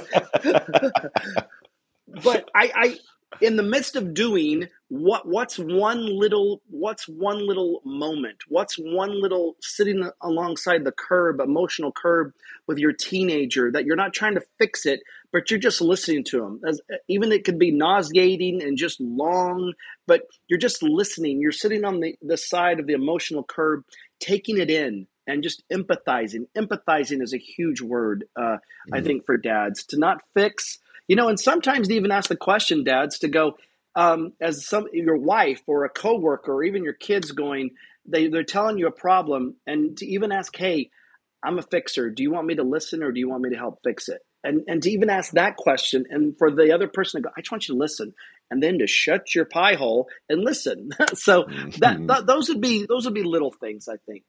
[2.23, 2.99] but I, I,
[3.41, 8.39] in the midst of doing what, what's one little, what's one little moment?
[8.49, 12.33] What's one little sitting alongside the curb, emotional curb
[12.67, 15.01] with your teenager that you're not trying to fix it,
[15.33, 16.61] but you're just listening to them.
[16.67, 19.73] As, even it could be nauseating and just long,
[20.07, 21.41] but you're just listening.
[21.41, 23.83] You're sitting on the, the side of the emotional curb,
[24.21, 26.47] taking it in and just empathizing.
[26.57, 28.95] Empathizing is a huge word, uh, mm-hmm.
[28.95, 32.37] I think, for dads to not fix, you know, and sometimes to even ask the
[32.37, 33.57] question, dads, to go,
[33.95, 37.71] um, as some your wife or a coworker or even your kids going,
[38.07, 40.91] they, they're telling you a problem, and to even ask, hey,
[41.43, 42.11] I'm a fixer.
[42.11, 44.21] Do you want me to listen or do you want me to help fix it?
[44.45, 47.41] And and to even ask that question and for the other person to go i
[47.41, 48.15] just want you to listen
[48.51, 51.71] and then to shut your pie hole and listen so mm-hmm.
[51.79, 54.25] that, that, those would be those would be little things i think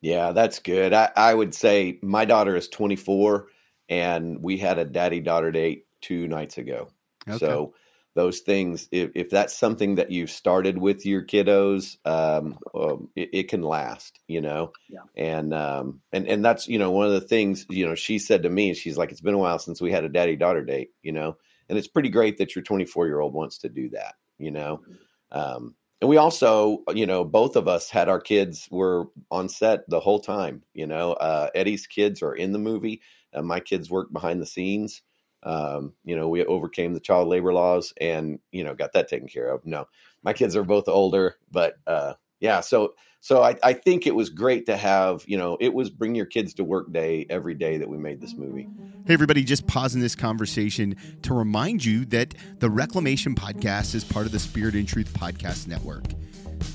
[0.00, 3.46] yeah that's good i, I would say my daughter is 24
[3.88, 6.88] and we had a daddy daughter date two nights ago
[7.28, 7.38] okay.
[7.38, 7.74] so
[8.20, 13.30] those things if, if that's something that you've started with your kiddos um, um, it,
[13.32, 14.72] it, can last you know?
[14.90, 15.00] Yeah.
[15.16, 18.42] and um, and and that's you know one of the things you know she said
[18.42, 20.90] to me she's like it's been a while since we had a daddy daughter date
[21.02, 21.38] you know?
[21.70, 24.82] And it's pretty great that your 24 year old wants to do that you know?
[24.82, 25.38] Mm-hmm.
[25.38, 29.88] um, and we also you know both of us had our kids were on set
[29.88, 31.12] the whole time you know?
[31.14, 33.00] Uh, eddie's kids are in the movie
[33.32, 35.00] uh, my kids work behind the scenes
[35.42, 39.28] um, you know, we overcame the child labor laws and, you know, got that taken
[39.28, 39.64] care of.
[39.64, 39.88] No,
[40.22, 42.60] my kids are both older, but, uh, yeah.
[42.60, 46.14] So so I, I think it was great to have you know it was bring
[46.14, 48.68] your kids to work day every day that we made this movie.
[49.06, 54.26] Hey everybody, just pausing this conversation to remind you that the Reclamation Podcast is part
[54.26, 56.04] of the Spirit and Truth Podcast Network.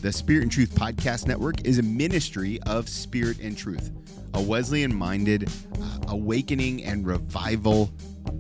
[0.01, 3.91] The Spirit and Truth Podcast Network is a ministry of Spirit and Truth,
[4.34, 5.49] a Wesleyan minded
[5.82, 7.91] uh, awakening and revival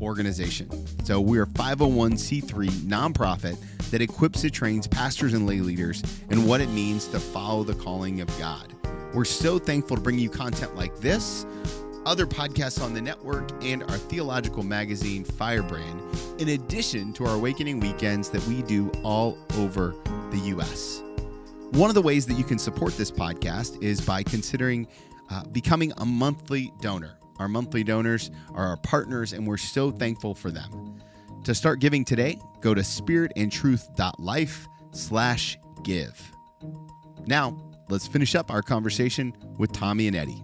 [0.01, 0.69] organization.
[1.05, 3.57] So we're a 501c3 nonprofit
[3.91, 7.75] that equips and trains pastors and lay leaders in what it means to follow the
[7.75, 8.73] calling of God.
[9.13, 11.45] We're so thankful to bring you content like this,
[12.05, 16.01] other podcasts on the network, and our theological magazine, Firebrand,
[16.39, 19.95] in addition to our Awakening Weekends that we do all over
[20.31, 21.01] the U.S.
[21.71, 24.87] One of the ways that you can support this podcast is by considering
[25.29, 27.17] uh, becoming a monthly donor.
[27.37, 30.99] Our monthly donors are our partners, and we're so thankful for them.
[31.43, 36.31] To start giving today, go to spiritandtruth.life slash give.
[37.27, 37.57] Now,
[37.89, 40.43] let's finish up our conversation with Tommy and Eddie.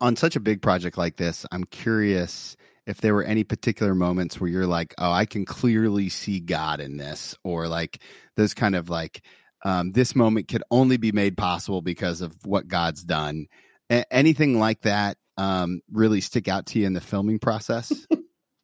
[0.00, 4.40] On such a big project like this, I'm curious if there were any particular moments
[4.40, 8.00] where you're like, oh, I can clearly see God in this, or like
[8.36, 9.22] those kind of like,
[9.64, 13.46] um, this moment could only be made possible because of what God's done.
[13.90, 18.06] A- anything like that um, really stick out to you in the filming process?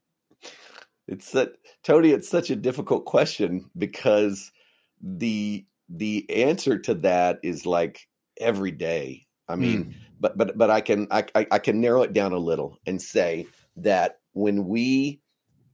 [1.09, 2.11] it's that Tony.
[2.11, 4.53] It's such a difficult question because
[5.01, 8.07] the the answer to that is like
[8.39, 9.27] every day.
[9.49, 9.95] I mean, mm.
[10.21, 13.47] but but but I can I, I can narrow it down a little and say
[13.77, 15.21] that when we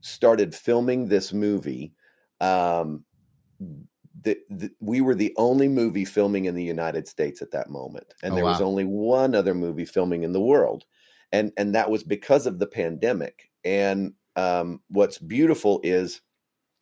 [0.00, 1.92] started filming this movie,
[2.40, 3.04] um,
[4.22, 8.14] the, the, we were the only movie filming in the United States at that moment,
[8.22, 8.52] and oh, there wow.
[8.52, 10.84] was only one other movie filming in the world,
[11.32, 13.50] and and that was because of the pandemic.
[13.64, 16.20] And um, what's beautiful is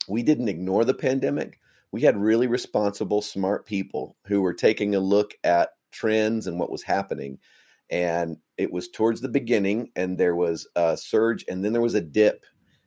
[0.07, 1.59] we didn't ignore the pandemic.
[1.91, 6.71] We had really responsible, smart people who were taking a look at trends and what
[6.71, 7.39] was happening.
[7.89, 11.95] And it was towards the beginning, and there was a surge, and then there was
[11.95, 12.45] a dip.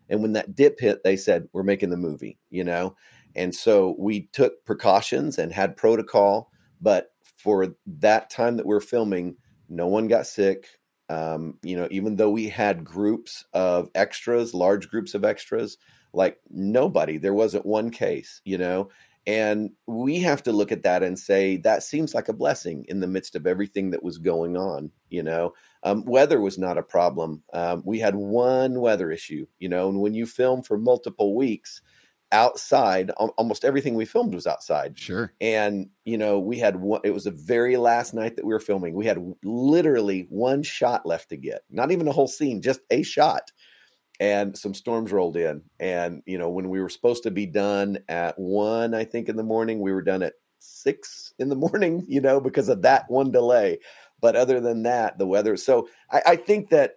[0.08, 2.96] And when that dip hit, they said, "We're making the movie," you know
[3.34, 6.50] and so we took precautions and had protocol.
[6.80, 9.36] But for that time that we are filming,
[9.68, 10.66] no one got sick.
[11.08, 15.76] Um, you know, even though we had groups of extras, large groups of extras,
[16.12, 18.90] like nobody, there wasn't one case, you know.
[19.26, 22.98] And we have to look at that and say that seems like a blessing in
[22.98, 24.90] the midst of everything that was going on.
[25.10, 25.52] You know,
[25.84, 27.42] um, weather was not a problem.
[27.52, 31.82] Um, we had one weather issue, you know, and when you film for multiple weeks,
[32.32, 33.10] outside.
[33.10, 34.98] Almost everything we filmed was outside.
[34.98, 35.32] Sure.
[35.40, 37.02] And you know, we had one.
[37.04, 38.94] It was the very last night that we were filming.
[38.94, 41.62] We had literally one shot left to get.
[41.70, 43.52] Not even a whole scene, just a shot.
[44.18, 45.62] And some storms rolled in.
[45.78, 49.36] And you know, when we were supposed to be done at one, I think in
[49.36, 52.04] the morning, we were done at six in the morning.
[52.08, 53.78] You know, because of that one delay.
[54.20, 55.56] But other than that, the weather.
[55.56, 56.94] So I, I think that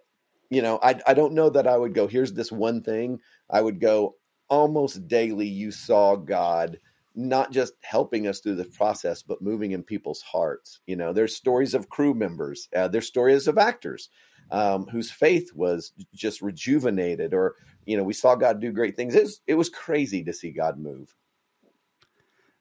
[0.50, 2.06] you know, I I don't know that I would go.
[2.06, 3.20] Here's this one thing.
[3.50, 4.16] I would go
[4.48, 6.78] almost daily you saw God
[7.14, 10.80] not just helping us through the process, but moving in people's hearts.
[10.86, 14.10] You know, there's stories of crew members, uh, there's stories of actors
[14.50, 17.56] um, whose faith was just rejuvenated, or
[17.86, 19.14] you know, we saw God do great things.
[19.14, 21.14] It was, it was crazy to see God move.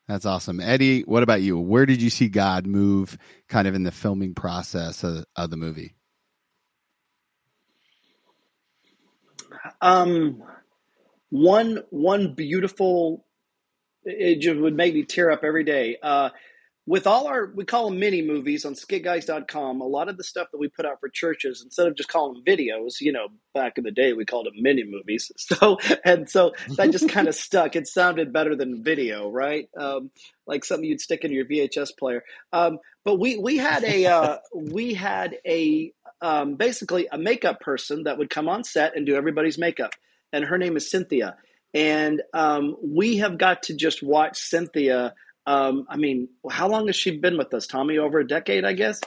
[0.07, 1.01] That's awesome, Eddie.
[1.01, 1.59] What about you?
[1.59, 3.17] Where did you see God move,
[3.49, 5.95] kind of in the filming process of, of the movie?
[9.81, 10.43] Um,
[11.35, 13.25] one one beautiful
[14.03, 15.97] it just would make me tear up every day.
[16.01, 16.29] Uh,
[16.87, 20.47] with all our we call them mini movies on skitguys.com a lot of the stuff
[20.51, 23.79] that we put out for churches instead of just calling them videos you know back
[23.79, 25.31] in the day we called them mini movies.
[25.39, 27.75] So and so that just kind of stuck.
[27.75, 29.67] It sounded better than video right?
[29.77, 30.11] Um,
[30.47, 32.23] like something you'd stick in your vhs player.
[32.53, 38.03] Um, but we we had a uh, we had a um, basically a makeup person
[38.03, 39.93] that would come on set and do everybody's makeup
[40.35, 41.37] and her name is Cynthia.
[41.73, 45.13] And um, we have got to just watch Cynthia.
[45.47, 47.97] Um, I mean, how long has she been with us, Tommy?
[47.97, 48.99] Over a decade, I guess.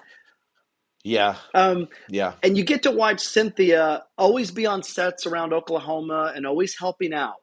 [1.04, 1.36] Yeah.
[1.54, 2.34] Um, yeah.
[2.42, 7.12] And you get to watch Cynthia always be on sets around Oklahoma and always helping
[7.12, 7.36] out.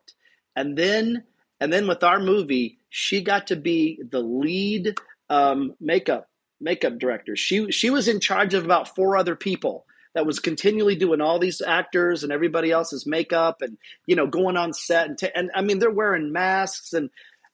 [0.56, 1.24] And then,
[1.60, 4.96] and then with our movie, she got to be the lead
[5.30, 6.28] um, makeup
[6.60, 7.36] makeup director.
[7.36, 11.38] She she was in charge of about four other people that was continually doing all
[11.38, 15.52] these actors and everybody else's makeup and you know going on set and, t- and
[15.54, 17.12] I mean they're wearing masks and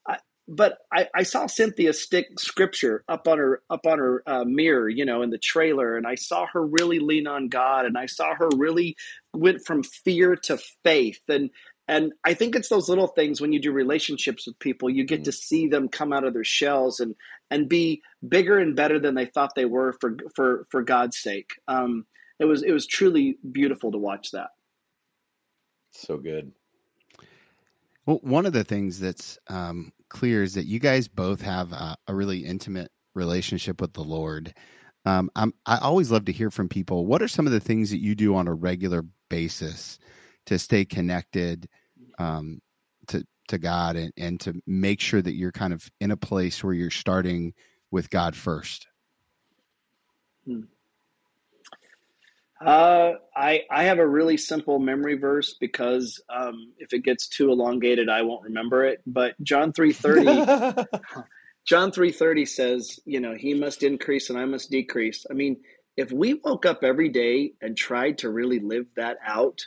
[0.07, 4.43] I, but I, I, saw Cynthia stick scripture up on her up on her uh,
[4.45, 7.97] mirror, you know, in the trailer, and I saw her really lean on God, and
[7.97, 8.95] I saw her really
[9.33, 11.51] went from fear to faith, and
[11.87, 15.21] and I think it's those little things when you do relationships with people, you get
[15.21, 15.25] mm.
[15.25, 17.15] to see them come out of their shells and
[17.49, 21.51] and be bigger and better than they thought they were for for for God's sake.
[21.67, 22.05] Um,
[22.41, 24.49] it was it was truly beautiful to watch that.
[25.91, 26.51] So good.
[28.05, 31.95] Well, one of the things that's um, clear is that you guys both have a,
[32.07, 34.55] a really intimate relationship with the Lord.
[35.05, 37.05] Um, I'm, I always love to hear from people.
[37.05, 39.99] What are some of the things that you do on a regular basis
[40.47, 41.69] to stay connected
[42.17, 42.59] um,
[43.07, 46.63] to to God and, and to make sure that you're kind of in a place
[46.63, 47.53] where you're starting
[47.91, 48.87] with God first?
[50.45, 50.61] Hmm.
[52.65, 57.51] Uh, I I have a really simple memory verse because um, if it gets too
[57.51, 59.01] elongated, I won't remember it.
[59.05, 60.25] But John three thirty,
[61.65, 65.25] John three thirty says, you know, he must increase and I must decrease.
[65.29, 65.57] I mean,
[65.97, 69.61] if we woke up every day and tried to really live that out,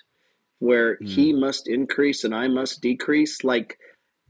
[0.61, 1.09] where mm.
[1.09, 3.76] he must increase and I must decrease, like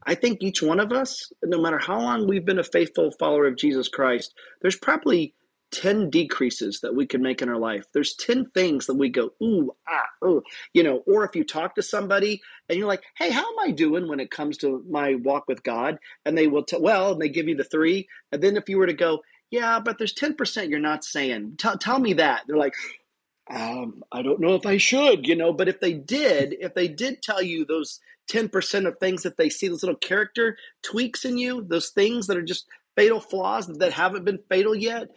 [0.07, 3.47] I think each one of us, no matter how long we've been a faithful follower
[3.47, 5.35] of Jesus Christ, there's probably
[5.75, 7.85] 10 decreases that we can make in our life.
[7.93, 11.75] There's 10 things that we go, ooh, ah, oh, you know, or if you talk
[11.75, 15.17] to somebody and you're like, hey, how am I doing when it comes to my
[15.17, 15.99] walk with God?
[16.25, 18.09] And they will tell, well, and they give you the three.
[18.31, 21.77] And then if you were to go, yeah, but there's 10% you're not saying, tell,
[21.77, 22.43] tell me that.
[22.47, 22.75] They're like,
[23.51, 26.89] um, I don't know if I should, you know, but if they did, if they
[26.89, 31.37] did tell you those 10% of things that they see, those little character tweaks in
[31.37, 35.09] you, those things that are just fatal flaws that haven't been fatal yet,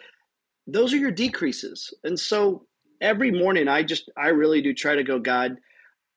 [0.68, 1.94] those are your decreases.
[2.04, 2.66] And so
[3.02, 5.58] every morning I just I really do try to go, God,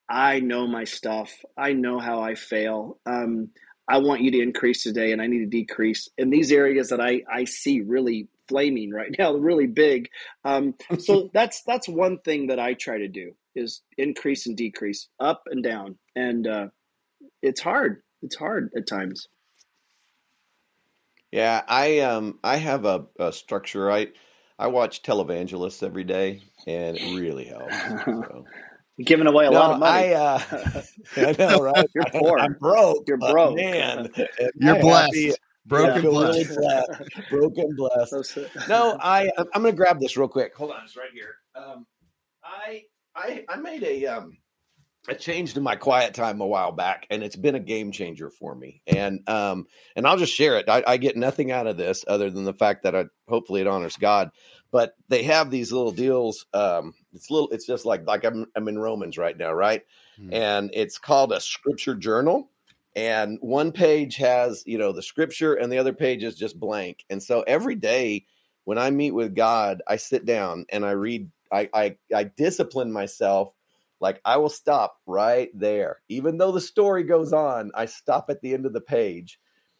[0.09, 1.33] I know my stuff.
[1.57, 2.99] I know how I fail.
[3.05, 3.49] Um,
[3.87, 7.01] I want you to increase today and I need to decrease in these areas that
[7.01, 10.09] I, I see really flaming right now, really big.
[10.43, 15.07] Um, so that's that's one thing that I try to do is increase and decrease,
[15.19, 15.97] up and down.
[16.15, 16.67] And uh,
[17.41, 18.03] it's hard.
[18.21, 19.27] It's hard at times.
[21.31, 23.89] Yeah, I um I have a, a structure.
[23.89, 24.07] I
[24.59, 27.75] I watch televangelists every day, and it really helps.
[28.05, 28.45] So.
[29.03, 30.13] Giving away a no, lot of money.
[30.13, 30.83] I, uh,
[31.17, 31.89] I know, right?
[31.95, 32.37] You're poor.
[32.37, 33.07] I'm broke.
[33.07, 34.09] You're broke, man.
[34.55, 35.15] You're blessed.
[35.15, 35.33] Happy,
[35.65, 36.09] broken, yeah.
[36.09, 36.55] blessed.
[36.55, 37.29] blessed.
[37.29, 38.37] broken blessed.
[38.67, 40.55] No, I I'm gonna grab this real quick.
[40.55, 41.35] Hold on, it's right here.
[41.55, 41.87] Um,
[42.43, 42.83] I
[43.15, 44.37] I I made a um
[45.09, 48.29] I changed in my quiet time a while back, and it's been a game changer
[48.29, 48.81] for me.
[48.85, 50.69] And um, and I'll just share it.
[50.69, 53.67] I, I, get nothing out of this other than the fact that I hopefully it
[53.67, 54.29] honors God.
[54.71, 56.45] But they have these little deals.
[56.53, 57.49] Um, it's little.
[57.49, 59.81] It's just like like I'm I'm in Romans right now, right?
[60.17, 60.33] Hmm.
[60.33, 62.51] And it's called a scripture journal.
[62.95, 67.05] And one page has you know the scripture, and the other page is just blank.
[67.09, 68.25] And so every day
[68.65, 71.31] when I meet with God, I sit down and I read.
[71.51, 73.53] I I, I discipline myself
[74.01, 76.01] like I will stop right there.
[76.09, 79.39] Even though the story goes on, I stop at the end of the page.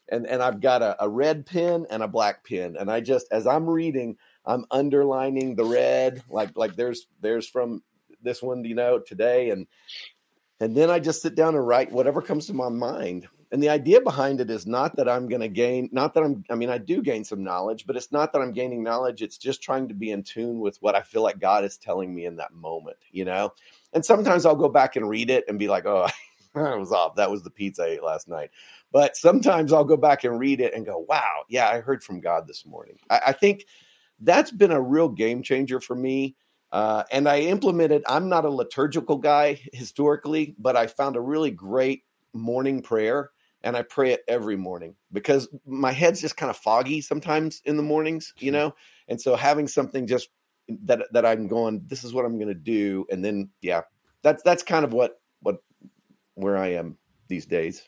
[0.09, 2.77] And and I've got a, a red pen and a black pen.
[2.79, 7.83] And I just as I'm reading, I'm underlining the red, like like there's there's from
[8.21, 9.49] this one, you know, today.
[9.49, 9.67] And
[10.59, 13.27] and then I just sit down and write whatever comes to my mind.
[13.51, 16.45] And the idea behind it is not that I'm going to gain, not that I'm,
[16.49, 19.21] I mean, I do gain some knowledge, but it's not that I'm gaining knowledge.
[19.21, 22.15] It's just trying to be in tune with what I feel like God is telling
[22.15, 23.53] me in that moment, you know?
[23.93, 26.07] And sometimes I'll go back and read it and be like, oh,
[26.55, 27.15] I was off.
[27.15, 28.51] That was the pizza I ate last night.
[28.91, 32.19] But sometimes I'll go back and read it and go, wow, yeah, I heard from
[32.19, 32.97] God this morning.
[33.09, 33.65] I, I think
[34.19, 36.35] that's been a real game changer for me.
[36.71, 41.51] Uh, and I implemented, I'm not a liturgical guy historically, but I found a really
[41.51, 43.31] great morning prayer
[43.63, 47.77] and I pray it every morning because my head's just kind of foggy sometimes in
[47.77, 48.73] the mornings, you know?
[49.07, 50.29] And so having something just
[50.83, 53.81] that that I'm going, this is what I'm going to do, and then yeah,
[54.21, 55.57] that's that's kind of what what
[56.35, 57.87] where I am these days.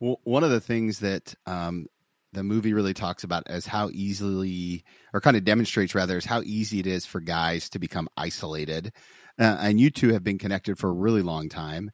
[0.00, 1.86] Well, one of the things that um,
[2.32, 6.42] the movie really talks about is how easily, or kind of demonstrates rather, is how
[6.42, 8.92] easy it is for guys to become isolated.
[9.38, 11.90] Uh, and you two have been connected for a really long time.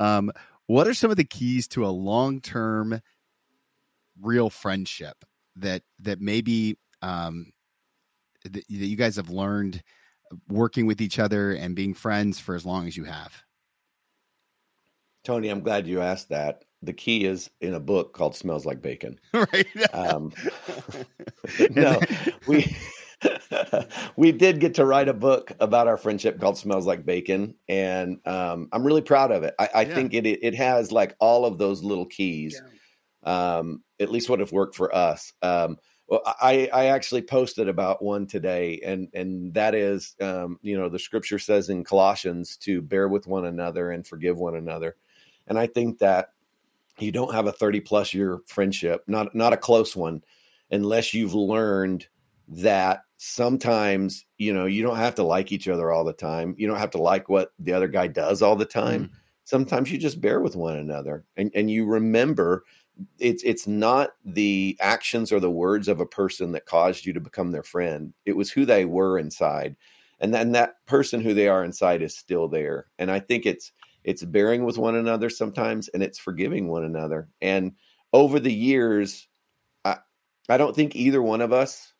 [0.00, 0.30] Um,
[0.66, 3.00] what are some of the keys to a long term,
[4.20, 5.24] real friendship
[5.56, 7.52] that that maybe um,
[8.44, 9.82] that you guys have learned
[10.48, 13.42] working with each other and being friends for as long as you have?
[15.24, 16.64] Tony, I'm glad you asked that.
[16.82, 19.66] The key is in a book called "Smells Like Bacon." right.
[19.94, 20.32] Um,
[21.70, 21.98] no,
[22.46, 22.76] we
[24.16, 28.18] we did get to write a book about our friendship called "Smells Like Bacon," and
[28.26, 29.54] um, I'm really proud of it.
[29.58, 29.94] I, I yeah.
[29.94, 32.60] think it it has like all of those little keys.
[32.62, 32.70] Yeah.
[33.56, 35.32] Um, at least what have worked for us.
[35.40, 40.76] Um, Well, I, I actually posted about one today, and and that is, um, you
[40.76, 44.96] know, the scripture says in Colossians to bear with one another and forgive one another,
[45.46, 46.32] and I think that
[46.98, 50.22] you don't have a thirty plus year friendship, not not a close one,
[50.70, 52.06] unless you've learned
[52.48, 56.66] that sometimes you know you don't have to like each other all the time you
[56.66, 59.10] don't have to like what the other guy does all the time mm.
[59.44, 62.64] sometimes you just bear with one another and and you remember
[63.18, 67.20] it's it's not the actions or the words of a person that caused you to
[67.20, 68.14] become their friend.
[68.24, 69.76] It was who they were inside.
[70.20, 72.86] And then that person who they are inside is still there.
[72.98, 73.72] And i think it's
[74.04, 77.28] it's bearing with one another sometimes and it's forgiving one another.
[77.40, 77.72] And
[78.12, 79.26] over the years
[79.84, 79.98] i
[80.48, 81.92] i don't think either one of us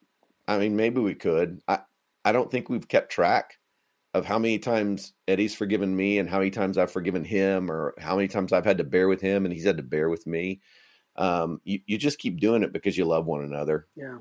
[0.47, 1.61] i mean maybe we could.
[1.67, 1.81] I
[2.25, 3.59] i don't think we've kept track
[4.15, 7.95] of how many times Eddie's forgiven me and how many times I've forgiven him or
[7.99, 10.25] how many times I've had to bear with him and he's had to bear with
[10.25, 10.61] me
[11.17, 13.87] um, you, you just keep doing it because you love one another.
[13.97, 14.19] Yeah.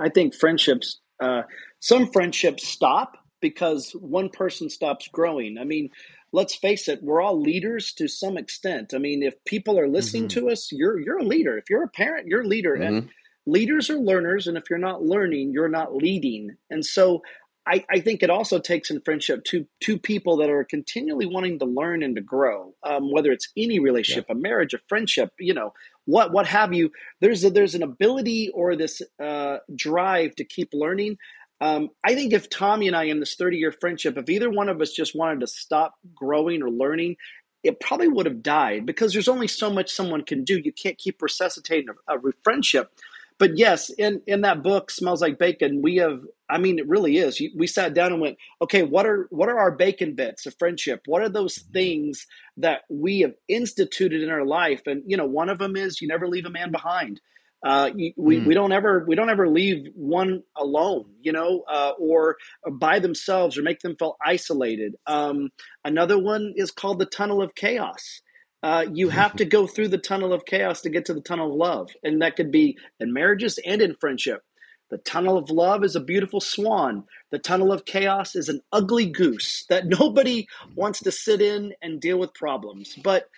[0.00, 1.42] I think friendships, uh,
[1.80, 5.58] some friendships stop because one person stops growing.
[5.58, 5.90] I mean,
[6.32, 8.92] let's face it, we're all leaders to some extent.
[8.94, 10.46] I mean, if people are listening mm-hmm.
[10.46, 11.56] to us, you're you're a leader.
[11.56, 12.74] If you're a parent, you're a leader.
[12.74, 12.82] Mm-hmm.
[12.82, 13.08] And
[13.46, 16.56] leaders are learners, and if you're not learning, you're not leading.
[16.70, 17.22] And so
[17.66, 21.58] I, I, think it also takes in friendship two two people that are continually wanting
[21.58, 22.74] to learn and to grow.
[22.82, 24.36] Um, whether it's any relationship, yeah.
[24.36, 25.72] a marriage, a friendship, you know,
[26.08, 26.90] what what have you.
[27.20, 31.18] There's a, there's an ability or this uh, drive to keep learning.
[31.60, 34.70] Um, I think if Tommy and I in this 30 year friendship, if either one
[34.70, 37.16] of us just wanted to stop growing or learning,
[37.62, 40.58] it probably would have died because there's only so much someone can do.
[40.58, 42.90] You can't keep resuscitating a, a friendship
[43.38, 45.80] but yes, in in that book, smells like bacon.
[45.82, 47.40] We have, I mean, it really is.
[47.56, 51.02] We sat down and went, okay, what are what are our bacon bits of friendship?
[51.06, 52.26] What are those things
[52.56, 54.82] that we have instituted in our life?
[54.86, 57.20] And you know, one of them is you never leave a man behind.
[57.62, 58.46] Uh, we, mm.
[58.46, 63.00] we don't ever we don't ever leave one alone, you know, uh, or, or, by
[63.00, 64.94] themselves or make them feel isolated.
[65.06, 65.50] Um,
[65.84, 68.20] another one is called the tunnel of chaos.
[68.62, 71.50] Uh, you have to go through the tunnel of chaos to get to the tunnel
[71.50, 71.90] of love.
[72.02, 74.42] And that could be in marriages and in friendship.
[74.90, 77.04] The tunnel of love is a beautiful swan.
[77.30, 82.00] The tunnel of chaos is an ugly goose that nobody wants to sit in and
[82.00, 82.96] deal with problems.
[83.02, 83.28] But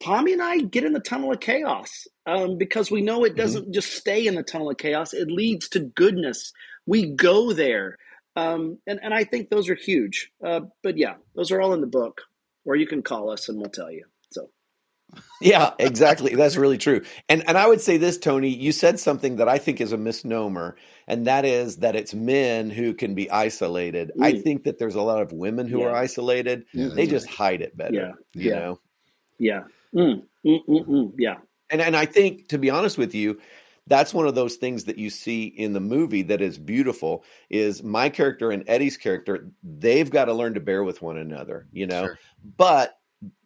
[0.00, 3.36] Tommy and I get in the tunnel of chaos um, because we know it mm-hmm.
[3.36, 3.72] doesn't mm-hmm.
[3.72, 6.52] just stay in the tunnel of chaos, it leads to goodness.
[6.86, 7.96] We go there.
[8.34, 10.32] Um, and, and I think those are huge.
[10.44, 12.22] Uh, but yeah, those are all in the book,
[12.64, 14.06] or you can call us and we'll tell you.
[15.40, 16.34] Yeah, exactly.
[16.34, 17.02] That's really true.
[17.28, 19.96] And and I would say this, Tony, you said something that I think is a
[19.96, 24.12] misnomer, and that is that it's men who can be isolated.
[24.16, 24.24] Mm.
[24.24, 25.86] I think that there's a lot of women who yeah.
[25.86, 26.66] are isolated.
[26.72, 27.34] Yeah, they just right.
[27.34, 27.94] hide it better.
[27.94, 28.12] Yeah.
[28.34, 28.58] You yeah.
[28.58, 28.80] know?
[29.38, 29.62] Yeah.
[29.94, 30.22] Mm.
[30.44, 31.12] Mm, mm, mm.
[31.18, 31.36] yeah.
[31.70, 33.40] And and I think to be honest with you,
[33.86, 37.82] that's one of those things that you see in the movie that is beautiful is
[37.82, 41.86] my character and Eddie's character, they've got to learn to bear with one another, you
[41.86, 42.04] know.
[42.04, 42.18] Sure.
[42.56, 42.99] But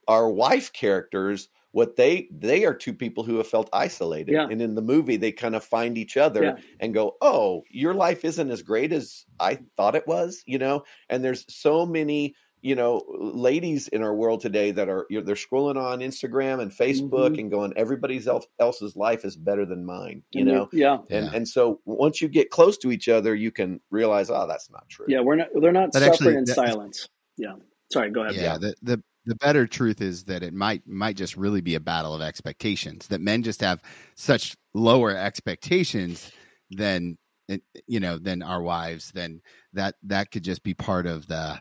[0.09, 4.47] our wife characters what they they are two people who have felt isolated yeah.
[4.49, 6.57] and in the movie they kind of find each other yeah.
[6.79, 10.85] and go oh your life isn't as great as i thought it was you know
[11.09, 15.27] and there's so many you know ladies in our world today that are you know,
[15.27, 17.41] they're scrolling on instagram and facebook mm-hmm.
[17.41, 21.31] and going everybody's else, else's life is better than mine you know yeah and yeah.
[21.35, 24.89] and so once you get close to each other you can realize oh that's not
[24.89, 27.55] true yeah we're not they're not that suffering actually, in silence yeah
[27.93, 31.37] sorry go ahead yeah the, the the better truth is that it might might just
[31.37, 33.83] really be a battle of expectations that men just have
[34.17, 36.31] such lower expectations
[36.71, 37.17] than
[37.49, 39.41] eh, you know than our wives then
[39.73, 41.61] that that could just be part of the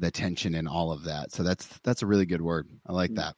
[0.00, 1.30] the tension and all of that.
[1.30, 2.68] So that's that's a really good word.
[2.86, 3.36] I like that.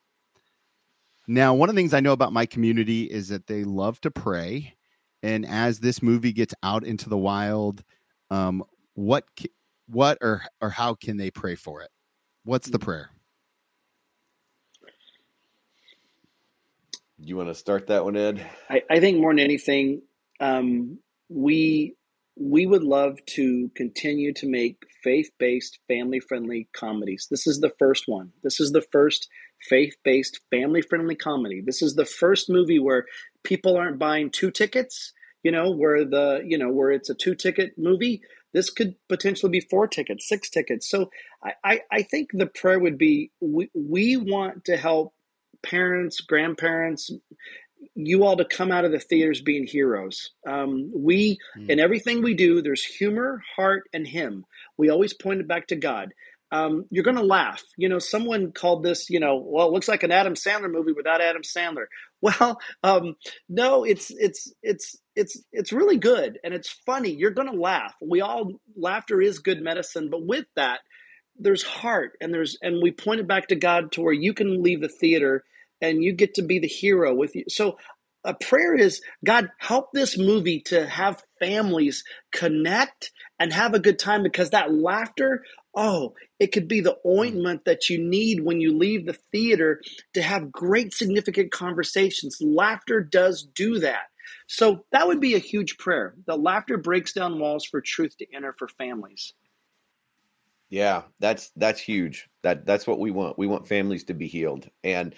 [1.26, 4.10] Now one of the things i know about my community is that they love to
[4.10, 4.74] pray
[5.22, 7.84] and as this movie gets out into the wild
[8.30, 8.64] um
[8.94, 9.24] what
[9.86, 11.90] what or or how can they pray for it?
[12.44, 13.10] What's the prayer
[17.28, 18.44] you want to start that one, Ed?
[18.68, 20.02] I, I think more than anything,
[20.40, 20.98] um,
[21.28, 21.94] we
[22.36, 27.28] we would love to continue to make faith-based, family-friendly comedies.
[27.30, 28.32] This is the first one.
[28.42, 29.28] This is the first
[29.68, 31.60] faith-based, family-friendly comedy.
[31.60, 33.04] This is the first movie where
[33.44, 35.12] people aren't buying two tickets.
[35.42, 38.22] You know, where the you know where it's a two-ticket movie.
[38.54, 40.88] This could potentially be four tickets, six tickets.
[40.88, 41.10] So
[41.42, 45.14] I, I, I think the prayer would be we, we want to help
[45.62, 47.10] parents, grandparents,
[47.94, 50.30] you all to come out of the theaters being heroes.
[50.48, 51.68] Um, we, mm.
[51.68, 54.44] in everything we do, there's humor, heart, and Him.
[54.78, 56.12] We always point it back to God.
[56.52, 57.62] um, you're going to laugh.
[57.78, 60.92] You know, someone called this, you know, well, it looks like an Adam Sandler movie
[60.92, 61.86] without Adam Sandler.
[62.24, 63.16] Well, um,
[63.48, 67.10] no, it's it's it's it's it's really good and it's funny.
[67.10, 67.96] You're going to laugh.
[68.00, 70.82] We all laughter is good medicine, but with that,
[71.36, 74.80] there's heart and there's and we pointed back to God to where you can leave
[74.80, 75.42] the theater
[75.82, 77.44] and you get to be the hero with you.
[77.48, 77.76] So
[78.24, 83.98] a prayer is God, help this movie to have families connect and have a good
[83.98, 88.78] time because that laughter, oh, it could be the ointment that you need when you
[88.78, 89.82] leave the theater
[90.14, 92.38] to have great, significant conversations.
[92.40, 94.04] Laughter does do that.
[94.46, 96.14] So that would be a huge prayer.
[96.26, 99.32] The laughter breaks down walls for truth to enter for families.
[100.70, 102.30] Yeah, that's that's huge.
[102.42, 103.36] That that's what we want.
[103.36, 104.70] We want families to be healed.
[104.82, 105.14] And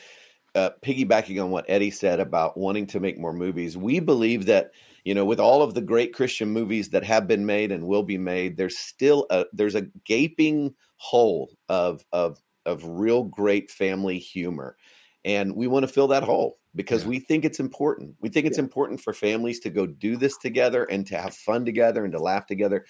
[0.55, 4.71] uh, piggybacking on what Eddie said about wanting to make more movies, we believe that
[5.05, 8.03] you know with all of the great Christian movies that have been made and will
[8.03, 14.19] be made, there's still a there's a gaping hole of of of real great family
[14.19, 14.77] humor,
[15.25, 17.11] and we want to fill that hole because yeah.
[17.11, 18.17] we think it's important.
[18.21, 18.65] We think it's yeah.
[18.65, 22.21] important for families to go do this together and to have fun together and to
[22.21, 22.85] laugh together.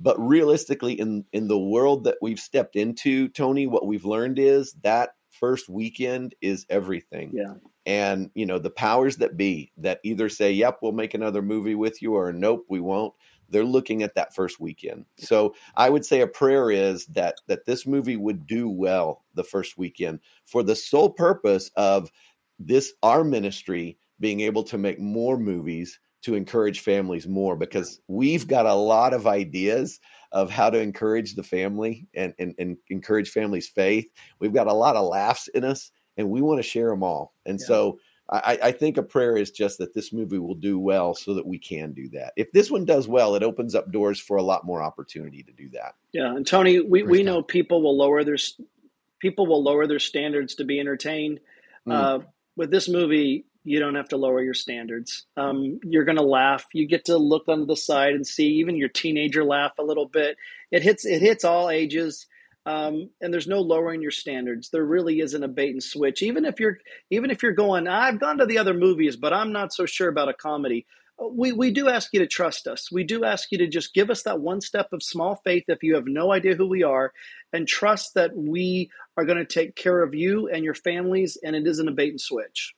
[0.00, 4.74] But realistically, in in the world that we've stepped into, Tony, what we've learned is
[4.82, 7.30] that first weekend is everything.
[7.32, 7.54] Yeah.
[7.86, 11.74] And, you know, the powers that be that either say, yep, we'll make another movie
[11.74, 13.14] with you, or nope, we won't.
[13.48, 15.06] They're looking at that first weekend.
[15.16, 19.44] So I would say a prayer is that that this movie would do well the
[19.44, 22.12] first weekend for the sole purpose of
[22.58, 28.46] this our ministry being able to make more movies to encourage families more because we've
[28.46, 30.00] got a lot of ideas
[30.32, 34.06] of how to encourage the family and, and, and encourage families' faith.
[34.38, 37.34] We've got a lot of laughs in us and we want to share them all.
[37.46, 37.66] And yeah.
[37.66, 37.98] so
[38.30, 41.46] I, I, think a prayer is just that this movie will do well so that
[41.46, 42.34] we can do that.
[42.36, 45.52] If this one does well, it opens up doors for a lot more opportunity to
[45.52, 45.94] do that.
[46.12, 46.36] Yeah.
[46.36, 48.36] And Tony, we, we know people will lower their
[49.18, 51.40] people will lower their standards to be entertained.
[51.86, 51.92] Mm.
[51.92, 52.18] Uh,
[52.54, 55.26] with this movie, you don't have to lower your standards.
[55.36, 56.64] Um, you're going to laugh.
[56.72, 60.06] You get to look on the side and see even your teenager laugh a little
[60.06, 60.36] bit.
[60.70, 62.26] It hits it hits all ages,
[62.66, 64.70] um, and there's no lowering your standards.
[64.70, 66.22] There really isn't a bait and switch.
[66.22, 66.78] Even if you're
[67.10, 70.08] even if you're going, I've gone to the other movies, but I'm not so sure
[70.08, 70.86] about a comedy.
[71.32, 72.92] We we do ask you to trust us.
[72.92, 75.82] We do ask you to just give us that one step of small faith if
[75.82, 77.12] you have no idea who we are,
[77.52, 81.56] and trust that we are going to take care of you and your families, and
[81.56, 82.74] it isn't a bait and switch.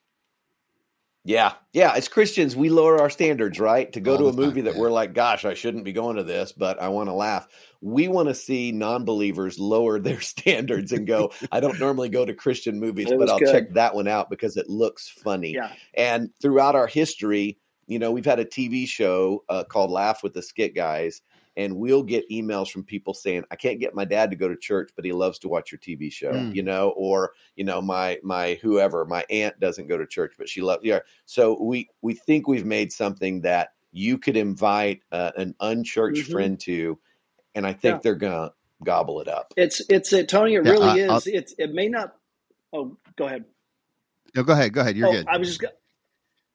[1.31, 1.93] Yeah, yeah.
[1.95, 3.93] As Christians, we lower our standards, right?
[3.93, 4.81] To go All to a movie time, that yeah.
[4.81, 7.47] we're like, "Gosh, I shouldn't be going to this," but I want to laugh.
[7.81, 12.35] We want to see non-believers lower their standards and go, "I don't normally go to
[12.35, 13.53] Christian movies, but I'll good.
[13.53, 15.71] check that one out because it looks funny." Yeah.
[15.95, 20.35] And throughout our history, you know, we've had a TV show uh, called Laugh with
[20.35, 21.23] the Skit Guys,
[21.57, 24.57] and we'll get emails from people saying i can't get my dad to go to
[24.57, 26.55] church but he loves to watch your tv show mm.
[26.55, 30.49] you know or you know my my whoever my aunt doesn't go to church but
[30.49, 35.33] she loves yeah so we we think we've made something that you could invite uh,
[35.37, 36.33] an unchurched mm-hmm.
[36.33, 36.99] friend to
[37.55, 38.01] and i think yeah.
[38.03, 41.73] they're gonna gobble it up it's it's it tony it yeah, really is it's it
[41.73, 42.15] may not
[42.73, 43.45] oh go ahead
[44.35, 45.61] no go ahead go ahead you're oh, good i was just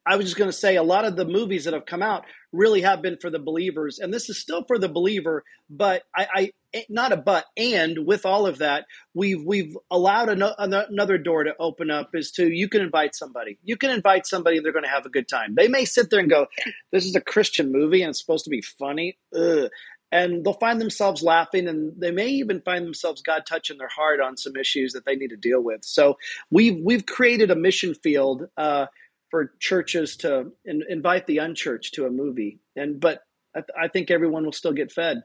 [0.05, 2.25] I was just going to say a lot of the movies that have come out
[2.51, 5.43] really have been for the believers, and this is still for the believer.
[5.69, 10.29] But I, I eh, not a but, and with all of that, we've we've allowed
[10.29, 12.11] an, another door to open up.
[12.13, 15.05] Is to you can invite somebody, you can invite somebody, and they're going to have
[15.05, 15.55] a good time.
[15.55, 16.47] They may sit there and go,
[16.91, 19.69] "This is a Christian movie, and it's supposed to be funny." Ugh.
[20.11, 24.21] And they'll find themselves laughing, and they may even find themselves God touching their heart
[24.21, 25.83] on some issues that they need to deal with.
[25.83, 26.17] So
[26.51, 28.43] we've we've created a mission field.
[28.55, 28.85] Uh,
[29.29, 32.59] for churches to in, invite the unchurched to a movie.
[32.75, 33.21] And but
[33.55, 35.23] I, th- I think everyone will still get fed.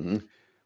[0.00, 0.18] Mm-hmm.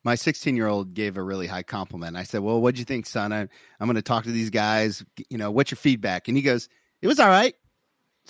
[0.02, 2.16] My 16 year old gave a really high compliment.
[2.16, 3.32] I said, "Well, what do you think, son?
[3.32, 5.04] I, I'm going to talk to these guys.
[5.28, 6.68] You know, what's your feedback?" And he goes,
[7.02, 7.54] "It was all right."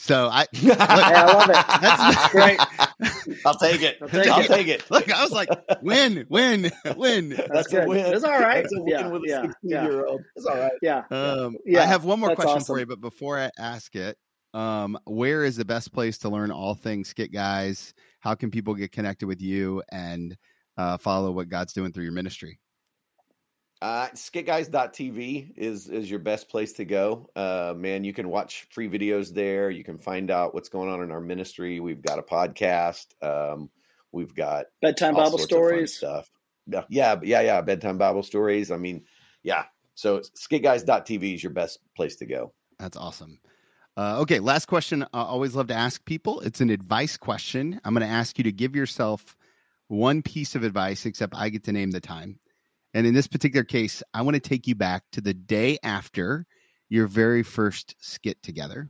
[0.01, 1.81] So I, look, I love it.
[1.81, 2.59] That's great.
[3.47, 3.99] I'll take it.
[4.01, 4.49] I'll take, I'll it.
[4.49, 4.91] take it.
[4.91, 5.49] Look, I was like,
[5.83, 7.29] win, win, win.
[7.31, 7.89] That's, That's good.
[7.89, 8.07] win.
[8.15, 8.63] It's all right.
[8.63, 9.85] That's a win yeah, with yeah, a 16 yeah.
[9.85, 10.23] year old.
[10.37, 10.73] It's all right.
[10.81, 11.03] Yeah.
[11.11, 11.83] Um, yeah.
[11.83, 12.75] I have one more That's question awesome.
[12.75, 14.17] for you, but before I ask it,
[14.55, 17.95] um, where is the best place to learn all things Skit Guys?
[18.21, 20.37] How can people get connected with you and
[20.77, 22.59] uh, follow what God's doing through your ministry?
[23.83, 27.31] Uh, skitguys.tv is is your best place to go.
[27.35, 29.71] Uh, man, you can watch free videos there.
[29.71, 31.81] You can find out what's going on in our ministry.
[31.81, 33.07] We've got a podcast.
[33.23, 33.71] Um,
[34.13, 36.31] we've got bedtime Bible stories stuff.
[36.67, 37.61] Yeah, yeah, yeah, yeah.
[37.63, 38.71] Bedtime Bible stories.
[38.71, 39.05] I mean,
[39.43, 39.65] yeah.
[39.95, 42.53] So skitguys.tv is your best place to go.
[42.79, 43.41] That's awesome.
[43.97, 45.05] Uh, okay, last question.
[45.15, 46.41] I always love to ask people.
[46.41, 47.81] It's an advice question.
[47.83, 49.37] I'm going to ask you to give yourself
[49.89, 52.39] one piece of advice, except I get to name the time
[52.95, 56.47] And in this particular case, I want to take you back to the day after
[56.89, 58.89] your very first skit together.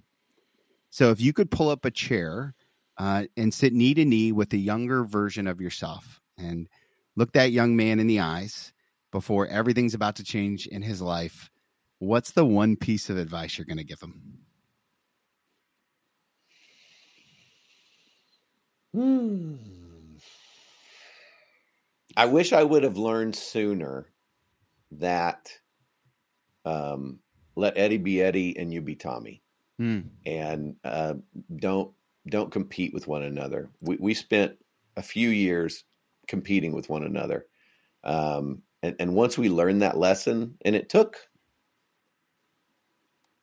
[0.88, 2.54] So if you could pull up a chair
[2.98, 6.66] uh, and sit knee to knee with a younger version of yourself and
[7.16, 8.72] look that young man in the eyes
[9.12, 11.50] before everything's about to change in his life,
[11.98, 14.38] what's the one piece of advice you're going to give him?
[18.94, 19.79] Hmm.
[22.16, 24.12] I wish I would have learned sooner
[24.92, 25.52] that
[26.64, 27.20] um,
[27.56, 29.42] let Eddie be Eddie and you be Tommy,
[29.78, 30.00] Hmm.
[30.26, 31.14] and uh,
[31.56, 31.94] don't
[32.28, 33.70] don't compete with one another.
[33.80, 34.58] We we spent
[34.96, 35.84] a few years
[36.26, 37.46] competing with one another,
[38.04, 41.30] um, and and once we learned that lesson, and it took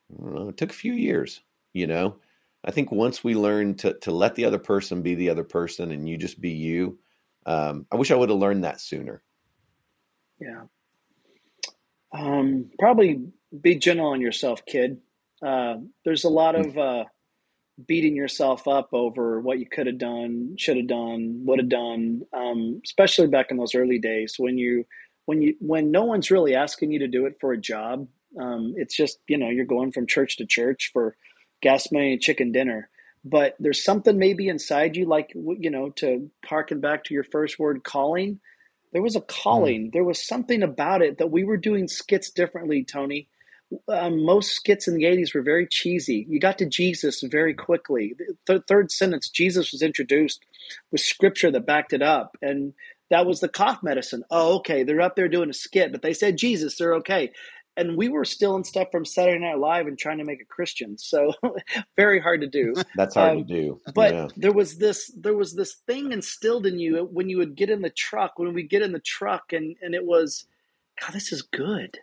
[0.09, 1.41] know, it took a few years,
[1.73, 2.19] you know.
[2.63, 5.91] I think once we learned to to let the other person be the other person,
[5.91, 6.99] and you just be you.
[7.47, 9.23] Um, I wish I would have learned that sooner.
[10.39, 10.63] Yeah.
[12.13, 13.21] Um, probably
[13.61, 14.99] be gentle on yourself, kid.
[15.41, 17.05] Uh, there's a lot of uh,
[17.85, 22.23] beating yourself up over what you could have done, should have done, would have done.
[22.33, 24.85] Um, especially back in those early days when you
[25.25, 28.07] when you when no one's really asking you to do it for a job.
[28.39, 31.15] Um, it's just you know you're going from church to church for
[31.61, 32.89] gas money and chicken dinner.
[33.29, 37.59] But there's something maybe inside you, like you know, to harken back to your first
[37.59, 38.39] word, calling
[38.93, 39.87] there was a calling.
[39.87, 39.93] Mm.
[39.93, 43.27] There was something about it that we were doing skits differently, Tony.
[43.89, 46.25] Um, most skits in the 80s were very cheesy.
[46.29, 48.15] You got to Jesus very quickly.
[48.45, 50.41] The third sentence, Jesus was introduced
[50.91, 52.37] with scripture that backed it up.
[52.41, 52.73] And
[53.09, 54.23] that was the cough medicine.
[54.31, 54.83] Oh, okay.
[54.83, 57.31] They're up there doing a skit, but they said Jesus, they're okay
[57.77, 60.97] and we were stealing stuff from Saturday Night Live and trying to make it Christian.
[60.97, 61.33] So
[61.95, 62.73] very hard to do.
[62.95, 63.79] That's hard um, to do.
[63.93, 64.27] But yeah.
[64.35, 67.81] there was this there was this thing instilled in you when you would get in
[67.81, 70.45] the truck, when we get in the truck and and it was
[70.99, 71.99] God, this is good.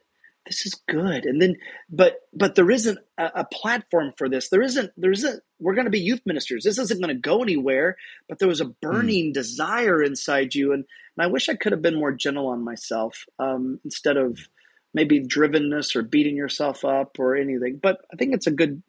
[0.47, 1.27] This is good.
[1.27, 1.57] And then
[1.91, 4.49] but but there isn't a, a platform for this.
[4.49, 6.62] There isn't there isn't we're gonna be youth ministers.
[6.62, 7.97] This isn't gonna go anywhere,
[8.29, 8.72] but there was a hmm.
[8.81, 9.35] burning mm.
[9.35, 10.85] desire inside you and
[11.16, 14.49] and I wish I could have been more gentle on myself um, instead of
[14.95, 17.79] maybe drivenness or beating yourself up or anything.
[17.83, 18.83] But I think it's a good,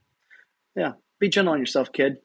[0.76, 2.18] yeah, be gentle on yourself, kid.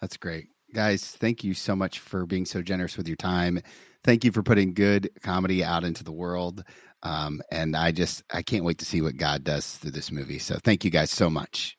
[0.00, 0.48] That's great.
[0.74, 3.60] Guys, thank you so much for being so generous with your time.
[4.02, 6.62] Thank you for putting good comedy out into the world.
[7.02, 10.38] Um, and I just, I can't wait to see what God does through this movie.
[10.38, 11.78] So thank you guys so much.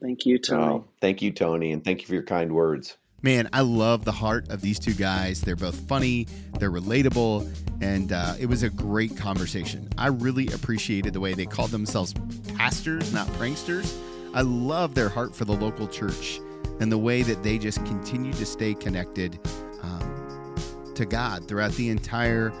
[0.00, 0.64] Thank you, Tony.
[0.64, 1.72] Oh, thank you, Tony.
[1.72, 2.96] And thank you for your kind words.
[3.22, 5.42] Man, I love the heart of these two guys.
[5.42, 6.26] They're both funny,
[6.58, 7.46] they're relatable,
[7.82, 9.90] and uh, it was a great conversation.
[9.98, 12.14] I really appreciated the way they called themselves
[12.56, 13.94] pastors, not pranksters.
[14.32, 16.40] I love their heart for the local church
[16.80, 19.38] and the way that they just continue to stay connected
[19.82, 20.54] um,
[20.94, 22.54] to God throughout the entire,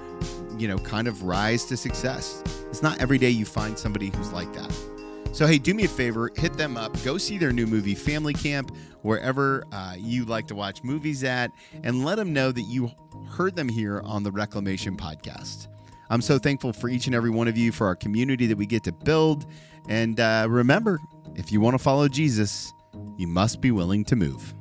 [0.58, 2.42] you know, kind of rise to success.
[2.68, 4.70] It's not every day you find somebody who's like that.
[5.32, 8.34] So, hey, do me a favor, hit them up, go see their new movie, Family
[8.34, 11.52] Camp, wherever uh, you like to watch movies at,
[11.82, 12.90] and let them know that you
[13.28, 15.68] heard them here on the Reclamation Podcast.
[16.10, 18.66] I'm so thankful for each and every one of you, for our community that we
[18.66, 19.46] get to build.
[19.88, 21.00] And uh, remember,
[21.36, 22.74] if you want to follow Jesus,
[23.16, 24.54] you must be willing to move.